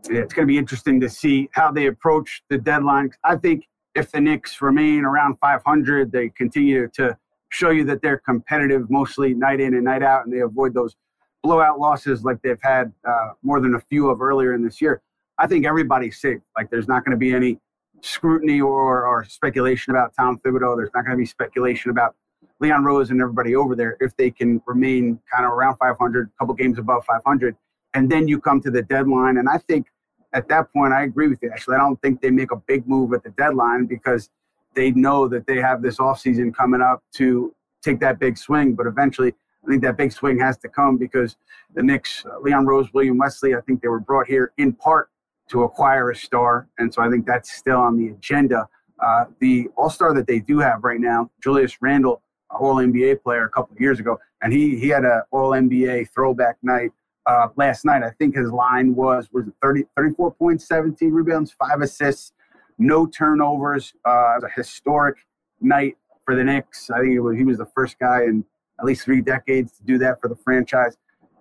it's 0.06 0.34
going 0.34 0.48
to 0.48 0.52
be 0.52 0.58
interesting 0.58 1.00
to 1.02 1.10
see 1.10 1.50
how 1.54 1.72
they 1.72 1.88
approach 1.88 2.44
the 2.50 2.58
deadline. 2.58 3.12
I 3.24 3.36
think 3.36 3.68
if 3.96 4.12
the 4.12 4.22
Knicks 4.22 4.62
remain 4.62 5.04
around 5.04 5.38
500, 5.40 6.12
they 6.12 6.30
continue 6.30 6.88
to 6.90 7.18
show 7.50 7.72
you 7.72 7.84
that 7.86 8.02
they're 8.02 8.20
competitive 8.20 8.90
mostly 8.90 9.34
night 9.34 9.60
in 9.60 9.74
and 9.74 9.84
night 9.84 10.04
out, 10.04 10.26
and 10.26 10.34
they 10.34 10.40
avoid 10.40 10.74
those 10.74 10.96
blowout 11.44 11.80
losses 11.80 12.24
like 12.24 12.42
they've 12.42 12.62
had 12.62 12.92
uh, 13.08 13.32
more 13.44 13.60
than 13.60 13.76
a 13.76 13.80
few 13.80 14.10
of 14.10 14.22
earlier 14.22 14.54
in 14.54 14.64
this 14.64 14.82
year. 14.82 15.02
I 15.38 15.48
think 15.48 15.66
everybody's 15.66 16.20
safe. 16.20 16.42
Like 16.58 16.70
there's 16.70 16.88
not 16.88 17.06
going 17.06 17.12
to 17.12 17.18
be 17.18 17.34
any 17.34 17.60
scrutiny 18.02 18.62
or, 18.62 19.06
or 19.06 19.24
speculation 19.26 19.92
about 19.92 20.14
Tom 20.18 20.40
Thibodeau. 20.40 20.76
There's 20.76 20.92
not 20.94 21.06
going 21.06 21.18
to 21.18 21.22
be 21.22 21.26
speculation 21.26 21.92
about 21.92 22.16
Leon 22.60 22.84
Rose 22.84 23.10
and 23.10 23.22
everybody 23.22 23.56
over 23.56 23.76
there 23.76 23.96
if 24.02 24.16
they 24.18 24.32
can 24.32 24.62
remain 24.68 25.20
kind 25.34 25.46
of 25.46 25.54
around 25.54 25.78
500, 25.78 26.28
a 26.28 26.40
couple 26.40 26.54
games 26.56 26.78
above 26.78 27.06
500 27.06 27.56
and 27.94 28.10
then 28.10 28.28
you 28.28 28.40
come 28.40 28.62
to 28.62 28.72
the 28.72 28.82
deadline. 28.82 29.38
And 29.38 29.50
I 29.50 29.58
think 29.58 29.88
at 30.34 30.48
that 30.50 30.72
point, 30.74 30.94
I 30.94 31.04
agree 31.04 31.28
with 31.28 31.40
you. 31.42 31.52
Actually, 31.52 31.76
I 31.76 31.80
don't 31.80 32.02
think 32.02 32.22
they 32.22 32.30
make 32.30 32.52
a 32.52 32.56
big 32.56 32.88
move 32.88 33.14
at 33.14 33.24
the 33.24 33.32
deadline 33.32 33.86
because 33.86 34.30
they 34.76 34.92
know 34.92 35.28
that 35.28 35.48
they 35.48 35.58
have 35.58 35.82
this 35.82 35.98
offseason 35.98 36.54
coming 36.54 36.82
up 36.82 37.04
to 37.16 37.54
take 37.82 38.00
that 38.02 38.20
big 38.20 38.38
swing. 38.38 38.76
But 38.76 38.86
eventually, 38.86 39.34
I 39.64 39.68
think 39.68 39.82
that 39.84 39.98
big 39.98 40.12
swing 40.12 40.40
has 40.40 40.58
to 40.60 40.70
come 40.70 40.98
because 40.98 41.36
the 41.74 41.84
Knicks, 41.84 42.26
uh, 42.26 42.40
Leon 42.40 42.66
Rose, 42.66 42.94
William 42.94 43.18
Wesley, 43.18 43.56
I 43.56 43.62
think 43.62 43.82
they 43.82 43.88
were 43.88 44.00
brought 44.00 44.28
here 44.28 44.54
in 44.58 44.74
part 44.74 45.10
to 45.50 45.64
acquire 45.64 46.12
a 46.12 46.16
star. 46.16 46.68
And 46.78 46.94
so 46.94 47.02
I 47.02 47.10
think 47.10 47.26
that's 47.26 47.52
still 47.52 47.80
on 47.80 47.98
the 47.98 48.10
agenda. 48.10 48.68
Uh, 49.00 49.26
the 49.40 49.68
all 49.76 49.90
star 49.90 50.14
that 50.14 50.28
they 50.28 50.40
do 50.40 50.60
have 50.60 50.84
right 50.84 51.00
now, 51.00 51.30
Julius 51.42 51.82
Randle, 51.82 52.22
All 52.52 52.76
NBA 52.76 53.24
player 53.24 53.46
a 53.46 53.50
couple 53.50 53.76
years 53.80 54.00
ago, 54.00 54.20
and 54.42 54.54
he, 54.54 54.78
he 54.78 54.90
had 54.90 55.06
an 55.06 55.24
All 55.32 55.52
NBA 55.52 56.10
throwback 56.14 56.58
night 56.62 56.92
uh, 57.26 57.48
last 57.56 57.86
night. 57.86 58.04
I 58.04 58.12
think 58.12 58.36
his 58.36 58.52
line 58.52 58.96
was 58.96 59.30
was 59.32 59.48
it 59.48 59.54
30, 59.62 59.86
34 59.96 60.34
points, 60.34 60.68
17 60.68 61.12
rebounds, 61.12 61.52
five 61.52 61.82
assists, 61.82 62.34
no 62.78 63.06
turnovers. 63.06 63.94
Uh, 64.06 64.34
it 64.34 64.42
was 64.42 64.44
a 64.44 64.54
historic 64.56 65.18
night 65.62 65.98
for 66.26 66.36
the 66.36 66.44
Knicks. 66.44 66.90
I 66.90 67.02
think 67.02 67.20
was, 67.22 67.38
he 67.38 67.44
was 67.44 67.58
the 67.58 67.66
first 67.66 68.00
guy 68.00 68.24
in 68.24 68.46
at 68.80 68.86
least 68.86 69.04
three 69.04 69.22
decades 69.22 69.74
to 69.74 69.84
do 69.84 69.98
that 69.98 70.22
for 70.22 70.30
the 70.30 70.36
franchise. 70.36 70.98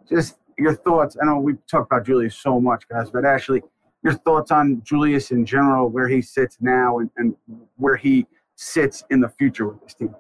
Just 0.09 0.39
your 0.59 0.75
thoughts. 0.75 1.17
I 1.21 1.27
know 1.27 1.39
we 1.39 1.55
talked 1.71 1.93
about 1.93 2.05
Julius 2.05 2.35
so 2.35 2.61
much, 2.61 2.89
guys, 2.89 3.11
but 3.11 3.25
actually, 3.25 3.63
your 4.03 4.15
thoughts 4.15 4.51
on 4.51 4.83
Julius 4.85 5.31
in 5.31 5.45
general, 5.45 5.89
where 5.89 6.09
he 6.09 6.23
sits 6.23 6.59
now, 6.61 6.99
and, 6.99 7.11
and 7.17 7.37
where 7.77 7.97
he 7.97 8.27
sits 8.57 9.05
in 9.11 9.21
the 9.21 9.29
future 9.29 9.69
with 9.69 9.81
this 9.83 9.95
team. 9.95 10.15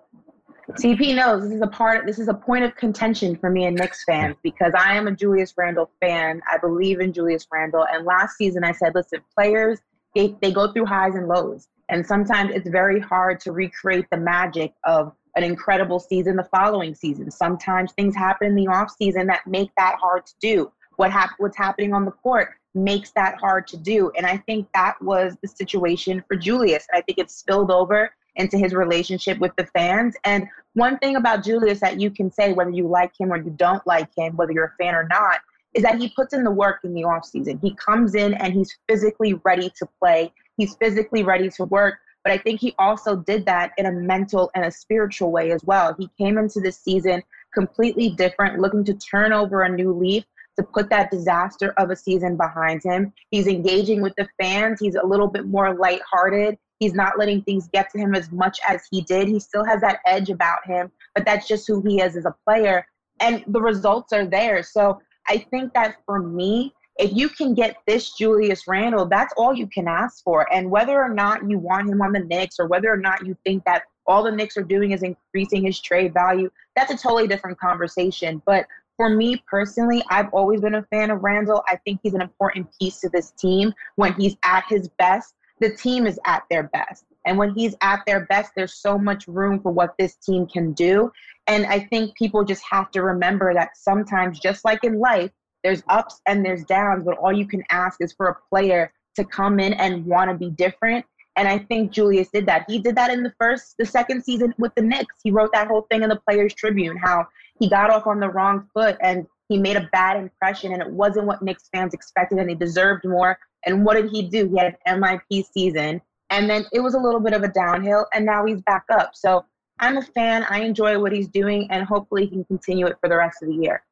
CP 0.72 1.14
knows 1.14 1.44
this 1.44 1.52
is 1.52 1.62
a 1.62 1.66
part. 1.66 2.00
Of 2.00 2.06
this 2.06 2.18
is 2.18 2.28
a 2.28 2.34
point 2.34 2.64
of 2.64 2.76
contention 2.76 3.36
for 3.36 3.48
me 3.50 3.64
and 3.64 3.76
Knicks 3.76 4.04
fans 4.04 4.36
because 4.42 4.72
I 4.76 4.94
am 4.94 5.08
a 5.08 5.12
Julius 5.12 5.54
Randle 5.56 5.90
fan. 6.00 6.42
I 6.50 6.58
believe 6.58 7.00
in 7.00 7.12
Julius 7.12 7.46
Randle, 7.50 7.86
and 7.90 8.04
last 8.04 8.36
season 8.36 8.64
I 8.64 8.72
said, 8.72 8.94
listen, 8.94 9.20
players 9.34 9.80
they, 10.14 10.34
they 10.42 10.52
go 10.52 10.72
through 10.72 10.86
highs 10.86 11.14
and 11.14 11.28
lows, 11.28 11.68
and 11.88 12.06
sometimes 12.06 12.50
it's 12.54 12.68
very 12.68 13.00
hard 13.00 13.40
to 13.40 13.52
recreate 13.52 14.06
the 14.10 14.16
magic 14.16 14.74
of 14.84 15.12
an 15.36 15.44
incredible 15.44 16.00
season 16.00 16.36
the 16.36 16.44
following 16.44 16.94
season. 16.94 17.30
Sometimes 17.30 17.92
things 17.92 18.16
happen 18.16 18.48
in 18.48 18.54
the 18.54 18.66
off 18.66 18.90
season 18.90 19.26
that 19.28 19.46
make 19.46 19.70
that 19.76 19.96
hard 20.00 20.26
to 20.26 20.34
do. 20.40 20.72
What 20.96 21.12
hap- 21.12 21.34
what's 21.38 21.56
happening 21.56 21.94
on 21.94 22.04
the 22.04 22.10
court 22.10 22.50
makes 22.74 23.12
that 23.12 23.38
hard 23.38 23.66
to 23.68 23.76
do, 23.76 24.10
and 24.16 24.26
I 24.26 24.36
think 24.38 24.68
that 24.74 25.00
was 25.00 25.36
the 25.40 25.48
situation 25.48 26.22
for 26.28 26.36
Julius. 26.36 26.86
And 26.90 26.98
I 26.98 27.02
think 27.02 27.18
it 27.18 27.30
spilled 27.30 27.70
over 27.70 28.10
into 28.38 28.56
his 28.56 28.72
relationship 28.72 29.38
with 29.38 29.52
the 29.56 29.66
fans. 29.66 30.16
And 30.24 30.48
one 30.74 30.98
thing 30.98 31.16
about 31.16 31.44
Julius 31.44 31.80
that 31.80 32.00
you 32.00 32.10
can 32.10 32.30
say, 32.30 32.52
whether 32.52 32.70
you 32.70 32.88
like 32.88 33.12
him 33.18 33.32
or 33.32 33.36
you 33.36 33.50
don't 33.50 33.86
like 33.86 34.08
him, 34.16 34.36
whether 34.36 34.52
you're 34.52 34.74
a 34.78 34.82
fan 34.82 34.94
or 34.94 35.06
not, 35.06 35.40
is 35.74 35.82
that 35.82 35.98
he 35.98 36.08
puts 36.16 36.32
in 36.32 36.44
the 36.44 36.50
work 36.50 36.80
in 36.84 36.94
the 36.94 37.02
offseason. 37.02 37.60
He 37.60 37.74
comes 37.74 38.14
in 38.14 38.34
and 38.34 38.54
he's 38.54 38.76
physically 38.88 39.34
ready 39.44 39.70
to 39.78 39.86
play, 40.00 40.32
he's 40.56 40.74
physically 40.76 41.22
ready 41.22 41.50
to 41.50 41.64
work. 41.66 41.98
But 42.24 42.32
I 42.32 42.38
think 42.38 42.60
he 42.60 42.74
also 42.78 43.16
did 43.16 43.46
that 43.46 43.72
in 43.78 43.86
a 43.86 43.92
mental 43.92 44.50
and 44.54 44.64
a 44.64 44.70
spiritual 44.70 45.30
way 45.30 45.52
as 45.52 45.62
well. 45.64 45.94
He 45.98 46.10
came 46.18 46.36
into 46.36 46.60
this 46.60 46.78
season 46.78 47.22
completely 47.54 48.10
different, 48.10 48.60
looking 48.60 48.84
to 48.84 48.94
turn 48.94 49.32
over 49.32 49.62
a 49.62 49.68
new 49.68 49.92
leaf, 49.92 50.24
to 50.56 50.62
put 50.64 50.90
that 50.90 51.10
disaster 51.10 51.72
of 51.78 51.90
a 51.90 51.96
season 51.96 52.36
behind 52.36 52.82
him. 52.82 53.12
He's 53.30 53.46
engaging 53.46 54.02
with 54.02 54.14
the 54.16 54.28
fans. 54.40 54.80
He's 54.80 54.96
a 54.96 55.06
little 55.06 55.28
bit 55.28 55.46
more 55.46 55.74
lighthearted. 55.74 56.58
He's 56.78 56.94
not 56.94 57.18
letting 57.18 57.42
things 57.42 57.68
get 57.72 57.90
to 57.90 57.98
him 57.98 58.14
as 58.14 58.30
much 58.30 58.58
as 58.68 58.82
he 58.90 59.02
did. 59.02 59.28
He 59.28 59.40
still 59.40 59.64
has 59.64 59.80
that 59.80 60.00
edge 60.06 60.30
about 60.30 60.64
him, 60.64 60.90
but 61.14 61.24
that's 61.24 61.48
just 61.48 61.66
who 61.66 61.82
he 61.86 62.00
is 62.00 62.16
as 62.16 62.24
a 62.24 62.34
player. 62.46 62.86
And 63.20 63.44
the 63.48 63.60
results 63.60 64.12
are 64.12 64.26
there. 64.26 64.62
So 64.62 65.00
I 65.28 65.38
think 65.38 65.74
that 65.74 65.96
for 66.06 66.20
me, 66.20 66.72
if 66.98 67.12
you 67.12 67.28
can 67.28 67.54
get 67.54 67.76
this 67.86 68.12
Julius 68.12 68.66
Randle, 68.66 69.06
that's 69.06 69.32
all 69.36 69.54
you 69.54 69.68
can 69.68 69.86
ask 69.86 70.22
for. 70.24 70.52
And 70.52 70.70
whether 70.70 71.00
or 71.00 71.12
not 71.12 71.48
you 71.48 71.58
want 71.58 71.88
him 71.88 72.02
on 72.02 72.12
the 72.12 72.20
Knicks 72.20 72.56
or 72.58 72.66
whether 72.66 72.92
or 72.92 72.96
not 72.96 73.24
you 73.24 73.36
think 73.44 73.64
that 73.64 73.82
all 74.06 74.22
the 74.22 74.32
Knicks 74.32 74.56
are 74.56 74.64
doing 74.64 74.92
is 74.92 75.02
increasing 75.02 75.64
his 75.64 75.80
trade 75.80 76.12
value, 76.12 76.50
that's 76.74 76.92
a 76.92 76.96
totally 76.96 77.28
different 77.28 77.58
conversation. 77.58 78.42
But 78.46 78.66
for 78.96 79.08
me 79.08 79.42
personally, 79.46 80.02
I've 80.10 80.32
always 80.32 80.60
been 80.60 80.74
a 80.74 80.82
fan 80.84 81.10
of 81.10 81.22
Randle. 81.22 81.62
I 81.68 81.76
think 81.84 82.00
he's 82.02 82.14
an 82.14 82.22
important 82.22 82.66
piece 82.80 83.00
to 83.00 83.08
this 83.08 83.30
team 83.30 83.72
when 83.94 84.14
he's 84.14 84.36
at 84.44 84.64
his 84.68 84.88
best 84.98 85.34
the 85.60 85.70
team 85.70 86.06
is 86.06 86.18
at 86.26 86.44
their 86.50 86.64
best. 86.64 87.04
And 87.26 87.36
when 87.36 87.54
he's 87.54 87.74
at 87.82 88.00
their 88.06 88.26
best, 88.26 88.52
there's 88.56 88.74
so 88.74 88.98
much 88.98 89.26
room 89.28 89.60
for 89.60 89.70
what 89.70 89.94
this 89.98 90.16
team 90.16 90.46
can 90.46 90.72
do. 90.72 91.12
And 91.46 91.66
I 91.66 91.80
think 91.80 92.16
people 92.16 92.44
just 92.44 92.62
have 92.70 92.90
to 92.92 93.02
remember 93.02 93.54
that 93.54 93.76
sometimes, 93.76 94.38
just 94.38 94.64
like 94.64 94.84
in 94.84 94.98
life, 94.98 95.30
there's 95.64 95.82
ups 95.88 96.20
and 96.26 96.44
there's 96.44 96.64
downs, 96.64 97.04
but 97.04 97.18
all 97.18 97.32
you 97.32 97.46
can 97.46 97.64
ask 97.70 98.00
is 98.00 98.12
for 98.12 98.28
a 98.28 98.36
player 98.48 98.92
to 99.16 99.24
come 99.24 99.58
in 99.58 99.72
and 99.74 100.06
want 100.06 100.30
to 100.30 100.36
be 100.36 100.50
different. 100.50 101.04
And 101.36 101.46
I 101.46 101.58
think 101.58 101.92
Julius 101.92 102.28
did 102.32 102.46
that. 102.46 102.64
He 102.68 102.78
did 102.78 102.96
that 102.96 103.10
in 103.10 103.22
the 103.22 103.32
first, 103.38 103.74
the 103.78 103.86
second 103.86 104.24
season 104.24 104.54
with 104.58 104.74
the 104.74 104.82
Knicks. 104.82 105.16
He 105.22 105.30
wrote 105.30 105.52
that 105.52 105.68
whole 105.68 105.82
thing 105.90 106.02
in 106.02 106.08
the 106.08 106.20
Players 106.28 106.54
Tribune 106.54 106.96
how 106.96 107.26
he 107.60 107.68
got 107.68 107.90
off 107.90 108.06
on 108.06 108.20
the 108.20 108.28
wrong 108.28 108.68
foot 108.74 108.96
and 109.00 109.26
he 109.48 109.58
made 109.58 109.76
a 109.76 109.88
bad 109.92 110.16
impression 110.16 110.72
and 110.72 110.82
it 110.82 110.90
wasn't 110.90 111.26
what 111.26 111.42
Knicks 111.42 111.68
fans 111.72 111.94
expected 111.94 112.38
and 112.38 112.48
they 112.48 112.54
deserved 112.54 113.04
more. 113.04 113.38
And 113.64 113.84
what 113.84 113.94
did 113.94 114.10
he 114.10 114.22
do? 114.22 114.48
He 114.48 114.58
had 114.58 114.76
an 114.86 115.00
MIP 115.00 115.44
season 115.52 116.00
and 116.30 116.48
then 116.48 116.66
it 116.72 116.80
was 116.80 116.94
a 116.94 116.98
little 116.98 117.20
bit 117.20 117.32
of 117.32 117.42
a 117.42 117.48
downhill 117.48 118.06
and 118.14 118.24
now 118.24 118.44
he's 118.44 118.60
back 118.62 118.84
up. 118.90 119.12
So 119.14 119.44
I'm 119.80 119.96
a 119.96 120.02
fan. 120.02 120.44
I 120.50 120.60
enjoy 120.60 120.98
what 121.00 121.12
he's 121.12 121.28
doing 121.28 121.66
and 121.70 121.84
hopefully 121.84 122.24
he 122.24 122.30
can 122.30 122.44
continue 122.44 122.86
it 122.86 122.96
for 123.00 123.08
the 123.08 123.16
rest 123.16 123.42
of 123.42 123.48
the 123.48 123.54
year. 123.54 123.82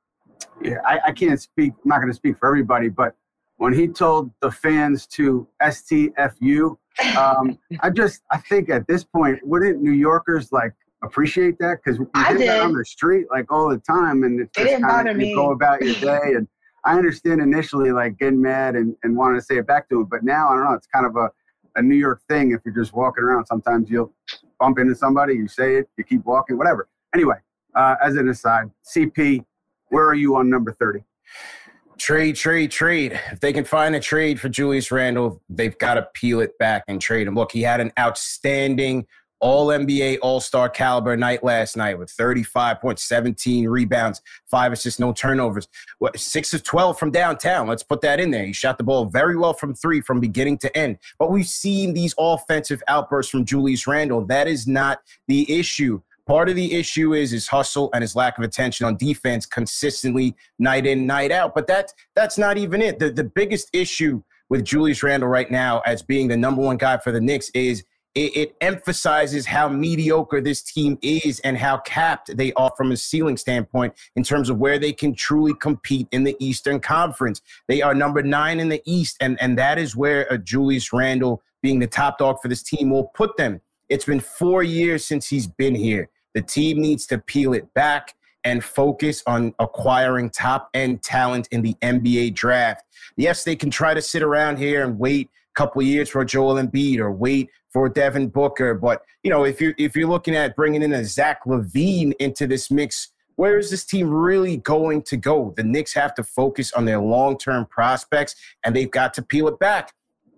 Yeah, 0.62 0.78
I, 0.84 1.00
I 1.06 1.12
can't 1.12 1.40
speak, 1.40 1.72
I'm 1.72 1.88
not 1.88 2.00
going 2.00 2.10
to 2.10 2.16
speak 2.16 2.38
for 2.38 2.46
everybody, 2.46 2.88
but 2.88 3.14
when 3.56 3.72
he 3.72 3.88
told 3.88 4.30
the 4.42 4.50
fans 4.50 5.06
to 5.08 5.48
STFU, 5.62 6.76
um, 7.16 7.58
I 7.80 7.90
just, 7.90 8.22
I 8.30 8.38
think 8.38 8.68
at 8.68 8.86
this 8.86 9.04
point, 9.04 9.38
wouldn't 9.42 9.80
New 9.80 9.92
Yorkers 9.92 10.52
like 10.52 10.74
appreciate 11.02 11.58
that? 11.58 11.78
Because 11.84 11.98
we 11.98 12.06
I 12.14 12.32
did 12.32 12.48
that 12.48 12.62
on 12.62 12.72
the 12.72 12.84
street 12.84 13.26
like 13.30 13.50
all 13.52 13.68
the 13.68 13.78
time, 13.78 14.22
and 14.24 14.40
it's 14.40 14.50
It 14.58 14.60
just 14.62 14.66
didn't 14.70 14.88
kinda- 14.88 14.88
bother 14.88 15.10
you 15.12 15.16
me. 15.18 15.34
go 15.34 15.50
about 15.52 15.82
your 15.82 15.94
day. 16.00 16.34
And 16.34 16.48
I 16.84 16.96
understand 16.96 17.40
initially 17.40 17.92
like 17.92 18.18
getting 18.18 18.40
mad 18.40 18.76
and, 18.76 18.94
and 19.02 19.16
wanting 19.16 19.38
to 19.38 19.44
say 19.44 19.56
it 19.58 19.66
back 19.66 19.88
to 19.88 20.00
him, 20.00 20.04
but 20.10 20.22
now 20.22 20.48
I 20.48 20.54
don't 20.54 20.64
know. 20.64 20.72
It's 20.74 20.86
kind 20.86 21.04
of 21.06 21.16
a, 21.16 21.30
a 21.76 21.82
New 21.82 21.96
York 21.96 22.22
thing. 22.28 22.52
If 22.52 22.60
you're 22.64 22.74
just 22.74 22.92
walking 22.94 23.24
around, 23.24 23.46
sometimes 23.46 23.90
you'll 23.90 24.12
bump 24.60 24.78
into 24.78 24.94
somebody, 24.94 25.34
you 25.34 25.48
say 25.48 25.76
it, 25.76 25.88
you 25.96 26.04
keep 26.04 26.24
walking, 26.24 26.56
whatever. 26.56 26.88
Anyway, 27.14 27.36
uh, 27.74 27.96
as 28.02 28.16
an 28.16 28.28
aside, 28.28 28.70
CP, 28.84 29.44
where 29.88 30.06
are 30.06 30.14
you 30.14 30.36
on 30.36 30.48
number 30.48 30.72
thirty? 30.72 31.04
Trade, 31.98 32.36
trade, 32.36 32.70
trade. 32.70 33.18
If 33.32 33.40
they 33.40 33.52
can 33.54 33.64
find 33.64 33.94
a 33.94 34.00
trade 34.00 34.38
for 34.38 34.48
Julius 34.50 34.90
Randle, 34.92 35.40
they've 35.48 35.76
got 35.78 35.94
to 35.94 36.02
peel 36.12 36.40
it 36.40 36.56
back 36.58 36.84
and 36.88 37.00
trade 37.00 37.26
him. 37.26 37.34
Look, 37.34 37.52
he 37.52 37.62
had 37.62 37.80
an 37.80 37.90
outstanding 37.98 39.06
all 39.46 39.68
NBA, 39.68 40.18
all 40.22 40.40
star 40.40 40.68
caliber 40.68 41.16
night 41.16 41.44
last 41.44 41.76
night 41.76 41.96
with 41.96 42.10
35 42.10 42.80
points, 42.80 43.04
17 43.04 43.68
rebounds, 43.68 44.20
five 44.50 44.72
assists, 44.72 44.98
no 44.98 45.12
turnovers. 45.12 45.68
What, 46.00 46.18
six 46.18 46.52
of 46.52 46.64
12 46.64 46.98
from 46.98 47.12
downtown. 47.12 47.68
Let's 47.68 47.84
put 47.84 48.00
that 48.00 48.18
in 48.18 48.32
there. 48.32 48.44
He 48.44 48.52
shot 48.52 48.76
the 48.76 48.82
ball 48.82 49.04
very 49.04 49.36
well 49.36 49.52
from 49.52 49.72
three 49.72 50.00
from 50.00 50.18
beginning 50.18 50.58
to 50.58 50.76
end. 50.76 50.98
But 51.16 51.30
we've 51.30 51.46
seen 51.46 51.94
these 51.94 52.12
offensive 52.18 52.82
outbursts 52.88 53.30
from 53.30 53.44
Julius 53.44 53.86
Randle. 53.86 54.26
That 54.26 54.48
is 54.48 54.66
not 54.66 54.98
the 55.28 55.48
issue. 55.56 56.02
Part 56.26 56.48
of 56.48 56.56
the 56.56 56.74
issue 56.74 57.14
is 57.14 57.30
his 57.30 57.46
hustle 57.46 57.88
and 57.94 58.02
his 58.02 58.16
lack 58.16 58.38
of 58.38 58.42
attention 58.42 58.84
on 58.84 58.96
defense 58.96 59.46
consistently 59.46 60.34
night 60.58 60.86
in, 60.86 61.06
night 61.06 61.30
out. 61.30 61.54
But 61.54 61.68
that's 61.68 61.94
that's 62.16 62.36
not 62.36 62.58
even 62.58 62.82
it. 62.82 62.98
The 62.98 63.12
the 63.12 63.22
biggest 63.22 63.70
issue 63.72 64.24
with 64.48 64.64
Julius 64.64 65.04
Randle 65.04 65.28
right 65.28 65.52
now 65.52 65.82
as 65.86 66.02
being 66.02 66.26
the 66.26 66.36
number 66.36 66.62
one 66.62 66.78
guy 66.78 66.98
for 66.98 67.12
the 67.12 67.20
Knicks 67.20 67.48
is 67.50 67.84
it, 68.16 68.34
it 68.34 68.56
emphasizes 68.62 69.44
how 69.46 69.68
mediocre 69.68 70.40
this 70.40 70.62
team 70.62 70.98
is 71.02 71.38
and 71.40 71.58
how 71.58 71.76
capped 71.78 72.34
they 72.36 72.52
are 72.54 72.72
from 72.76 72.90
a 72.90 72.96
ceiling 72.96 73.36
standpoint 73.36 73.92
in 74.16 74.24
terms 74.24 74.48
of 74.48 74.56
where 74.56 74.78
they 74.78 74.92
can 74.92 75.14
truly 75.14 75.52
compete 75.54 76.08
in 76.10 76.24
the 76.24 76.34
Eastern 76.40 76.80
Conference. 76.80 77.42
They 77.68 77.82
are 77.82 77.94
number 77.94 78.22
nine 78.22 78.58
in 78.58 78.70
the 78.70 78.82
East, 78.86 79.18
and, 79.20 79.40
and 79.40 79.58
that 79.58 79.78
is 79.78 79.94
where 79.94 80.26
a 80.30 80.38
Julius 80.38 80.92
Randle 80.94 81.42
being 81.62 81.78
the 81.78 81.86
top 81.86 82.18
dog 82.18 82.38
for 82.40 82.48
this 82.48 82.62
team 82.62 82.90
will 82.90 83.08
put 83.14 83.36
them. 83.36 83.60
It's 83.90 84.06
been 84.06 84.20
four 84.20 84.62
years 84.62 85.04
since 85.04 85.28
he's 85.28 85.46
been 85.46 85.74
here. 85.74 86.08
The 86.34 86.42
team 86.42 86.80
needs 86.80 87.06
to 87.08 87.18
peel 87.18 87.52
it 87.52 87.72
back 87.74 88.14
and 88.44 88.64
focus 88.64 89.22
on 89.26 89.54
acquiring 89.58 90.30
top 90.30 90.70
end 90.72 91.02
talent 91.02 91.48
in 91.50 91.60
the 91.62 91.74
NBA 91.82 92.34
draft. 92.34 92.84
Yes, 93.16 93.44
they 93.44 93.56
can 93.56 93.70
try 93.70 93.92
to 93.92 94.00
sit 94.00 94.22
around 94.22 94.56
here 94.56 94.84
and 94.84 94.98
wait 94.98 95.30
couple 95.56 95.82
years 95.82 96.08
for 96.08 96.24
Joel 96.24 96.54
Embiid 96.54 96.98
or 96.98 97.10
wait 97.10 97.50
for 97.72 97.88
Devin 97.88 98.28
Booker, 98.28 98.74
but 98.74 99.02
you 99.22 99.30
know 99.30 99.44
if 99.44 99.60
you're 99.60 99.74
if 99.78 99.96
you're 99.96 100.08
looking 100.08 100.36
at 100.36 100.54
bringing 100.54 100.82
in 100.82 100.92
a 100.92 101.04
Zach 101.04 101.44
LaVine 101.44 102.12
into 102.20 102.46
this 102.46 102.70
mix, 102.70 103.08
where 103.36 103.58
is 103.58 103.70
this 103.70 103.84
team 103.84 104.08
really 104.08 104.58
going 104.58 105.02
to 105.02 105.16
go? 105.16 105.52
The 105.56 105.62
Knicks 105.64 105.94
have 105.94 106.14
to 106.14 106.24
focus 106.24 106.72
on 106.72 106.84
their 106.84 107.00
long 107.00 107.38
term 107.38 107.66
prospects, 107.66 108.34
and 108.64 108.74
they've 108.74 108.90
got 108.90 109.14
to 109.14 109.22
peel 109.22 109.48
it 109.48 109.58
back. 109.58 109.92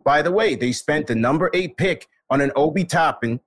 By 0.04 0.22
the 0.22 0.32
way, 0.32 0.54
they 0.54 0.72
spent 0.72 1.06
the 1.06 1.14
number 1.14 1.50
eight 1.52 1.76
pick 1.76 2.08
on 2.30 2.40
an 2.40 2.52
Obi 2.56 2.84
Toppin, 2.84 3.40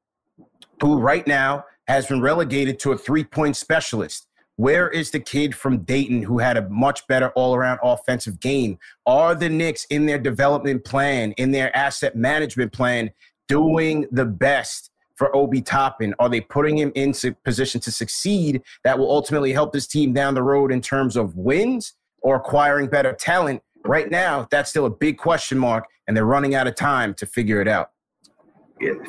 who 0.82 1.00
right 1.00 1.26
now 1.26 1.66
has 1.88 2.08
been 2.08 2.22
relegated 2.22 2.80
to 2.80 2.92
a 2.92 2.98
three 2.98 3.24
point 3.24 3.58
specialist. 3.58 4.28
Where 4.62 4.90
is 4.90 5.10
the 5.10 5.20
kid 5.20 5.56
from 5.56 5.80
Dayton 5.80 6.22
who 6.22 6.38
had 6.38 6.56
a 6.56 6.70
much 6.70 7.08
better 7.08 7.30
all 7.30 7.56
around 7.56 7.80
offensive 7.82 8.40
game? 8.40 8.78
Are 9.08 9.34
the 9.34 9.50
Knicks 9.50 9.86
in 9.86 10.06
their 10.06 10.20
development 10.20 10.86
plan, 10.86 11.32
in 11.32 11.50
their 11.50 11.76
asset 11.76 12.16
management 12.16 12.72
plan, 12.72 13.10
doing 13.48 14.06
the 14.12 14.26
best 14.26 14.92
for 15.16 15.36
Obi 15.36 15.64
Toppin? 15.64 16.14
Are 16.20 16.30
they 16.30 16.42
putting 16.42 16.78
him 16.78 16.92
in 16.94 17.12
position 17.44 17.82
to 17.82 17.92
succeed 17.92 18.62
that 18.84 19.00
will 19.00 19.10
ultimately 19.10 19.52
help 19.52 19.74
this 19.74 19.88
team 19.88 20.14
down 20.14 20.36
the 20.36 20.44
road 20.44 20.72
in 20.72 20.80
terms 20.80 21.16
of 21.16 21.36
wins 21.36 21.94
or 22.22 22.36
acquiring 22.36 22.86
better 22.86 23.14
talent? 23.14 23.64
Right 23.84 24.12
now, 24.12 24.48
that's 24.52 24.70
still 24.70 24.86
a 24.86 24.92
big 24.92 25.18
question 25.18 25.58
mark, 25.58 25.86
and 26.06 26.16
they're 26.16 26.24
running 26.24 26.54
out 26.54 26.68
of 26.68 26.76
time 26.76 27.16
to 27.16 27.26
figure 27.26 27.62
it 27.62 27.68
out. 27.68 27.90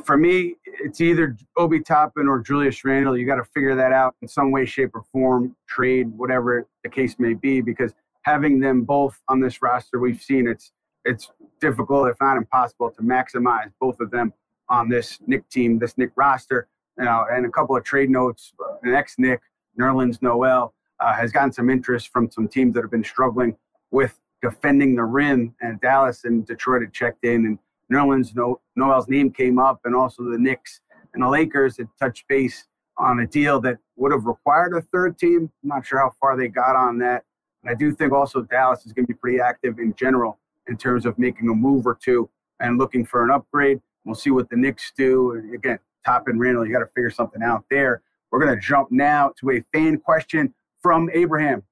For 0.05 0.17
me, 0.17 0.57
it's 0.65 1.01
either 1.01 1.37
Obi 1.57 1.81
Toppin 1.81 2.29
or 2.29 2.41
Julius 2.41 2.85
Randle. 2.85 3.17
You 3.17 3.27
got 3.27 3.37
to 3.37 3.45
figure 3.45 3.75
that 3.75 3.93
out 3.93 4.15
in 4.23 4.29
some 4.29 4.51
way, 4.51 4.65
shape, 4.67 4.91
or 4.95 5.03
form, 5.13 5.57
trade, 5.67 6.09
whatever 6.17 6.67
the 6.83 6.91
case 6.91 7.17
may 7.19 7.35
be, 7.35 7.61
because 7.61 7.93
having 8.23 8.61
them 8.61 8.83
both 8.83 9.21
on 9.29 9.41
this 9.41 9.63
roster, 9.63 9.99
we've 9.99 10.23
seen 10.23 10.47
it's 10.47 10.73
it's 11.05 11.31
difficult, 11.61 12.09
if 12.09 12.17
not 12.21 12.37
impossible, 12.37 12.91
to 12.91 13.03
maximize 13.03 13.73
both 13.81 13.99
of 14.01 14.11
them 14.11 14.33
on 14.69 14.89
this 14.89 15.19
Knick 15.27 15.49
team, 15.49 15.79
this 15.79 15.99
Knick 15.99 16.11
roster. 16.17 16.69
You 16.99 17.05
know, 17.07 17.25
and 17.33 17.47
a 17.47 17.51
couple 17.51 17.77
of 17.77 17.85
trade 17.85 18.11
notes. 18.11 18.53
The 18.83 18.91
next 18.91 19.19
Knick, 19.19 19.41
Nerlens 19.81 20.21
Noel, 20.21 20.75
uh, 21.01 21.15
has 21.15 21.33
gotten 21.33 21.53
some 21.53 21.71
interest 21.71 22.09
from 22.09 22.31
some 22.31 22.47
teams 22.47 22.75
that 22.75 22.83
have 22.83 22.91
been 22.91 23.03
struggling 23.05 23.57
with 23.91 24.19
defending 24.43 24.95
the 24.95 25.05
rim, 25.05 25.55
and 25.61 25.81
Dallas 25.81 26.25
and 26.25 26.47
Detroit 26.47 26.83
had 26.83 26.93
checked 26.93 27.25
in, 27.25 27.47
and 27.47 27.59
Nerlens 27.91 28.35
no- 28.35 28.61
Noel's 28.77 29.09
name 29.09 29.31
came 29.31 29.59
up, 29.59 29.81
and 29.85 29.95
also 29.95 30.25
the 30.25 30.39
Knicks 30.39 30.81
and 31.15 31.23
the 31.23 31.29
Lakers 31.29 31.77
had 31.77 31.89
touched 31.99 32.27
base 32.29 32.67
on 32.99 33.21
a 33.21 33.27
deal 33.27 33.61
that 33.61 33.79
would 33.97 34.13
have 34.13 34.25
required 34.25 34.75
a 34.75 34.81
third 34.81 35.19
team. 35.19 35.51
I'm 35.63 35.69
not 35.69 35.87
sure 35.87 35.99
how 35.99 36.13
far 36.21 36.37
they 36.37 36.49
got 36.49 36.77
on 36.77 36.99
that. 36.99 37.25
And 37.63 37.71
I 37.71 37.75
do 37.75 37.93
think 37.95 38.13
also 38.13 38.43
Dallas 38.43 38.85
is 38.87 38.93
going 38.93 39.07
to 39.07 39.13
be 39.13 39.19
pretty 39.19 39.41
active 39.41 39.79
in 39.79 39.95
general 39.95 40.39
in 40.69 40.77
terms 40.77 41.07
of 41.07 41.19
making 41.19 41.49
a 41.49 41.55
move 41.55 41.87
or 41.87 41.99
two 42.01 42.29
and 42.61 42.79
looking 42.79 43.05
for 43.05 43.25
an 43.25 43.31
upgrade. 43.31 43.81
We'll 44.05 44.15
see 44.15 44.31
what 44.31 44.51
the 44.51 44.57
Knicks 44.57 44.93
do. 44.97 45.33
And 45.33 45.55
again, 45.55 45.79
Top 46.05 46.29
and 46.29 46.41
Randle, 46.41 46.67
you 46.67 46.73
got 46.73 46.81
to 46.81 46.91
figure 46.95 47.11
something 47.11 47.43
out 47.43 47.65
there. 47.71 48.03
We're 48.31 48.41
going 48.41 48.55
to 48.55 48.61
jump 48.61 48.91
now 48.91 49.33
to 49.41 49.51
a 49.51 49.61
fan 49.73 49.99
question 49.99 50.53
from 50.81 51.11
Abraham. 51.13 51.63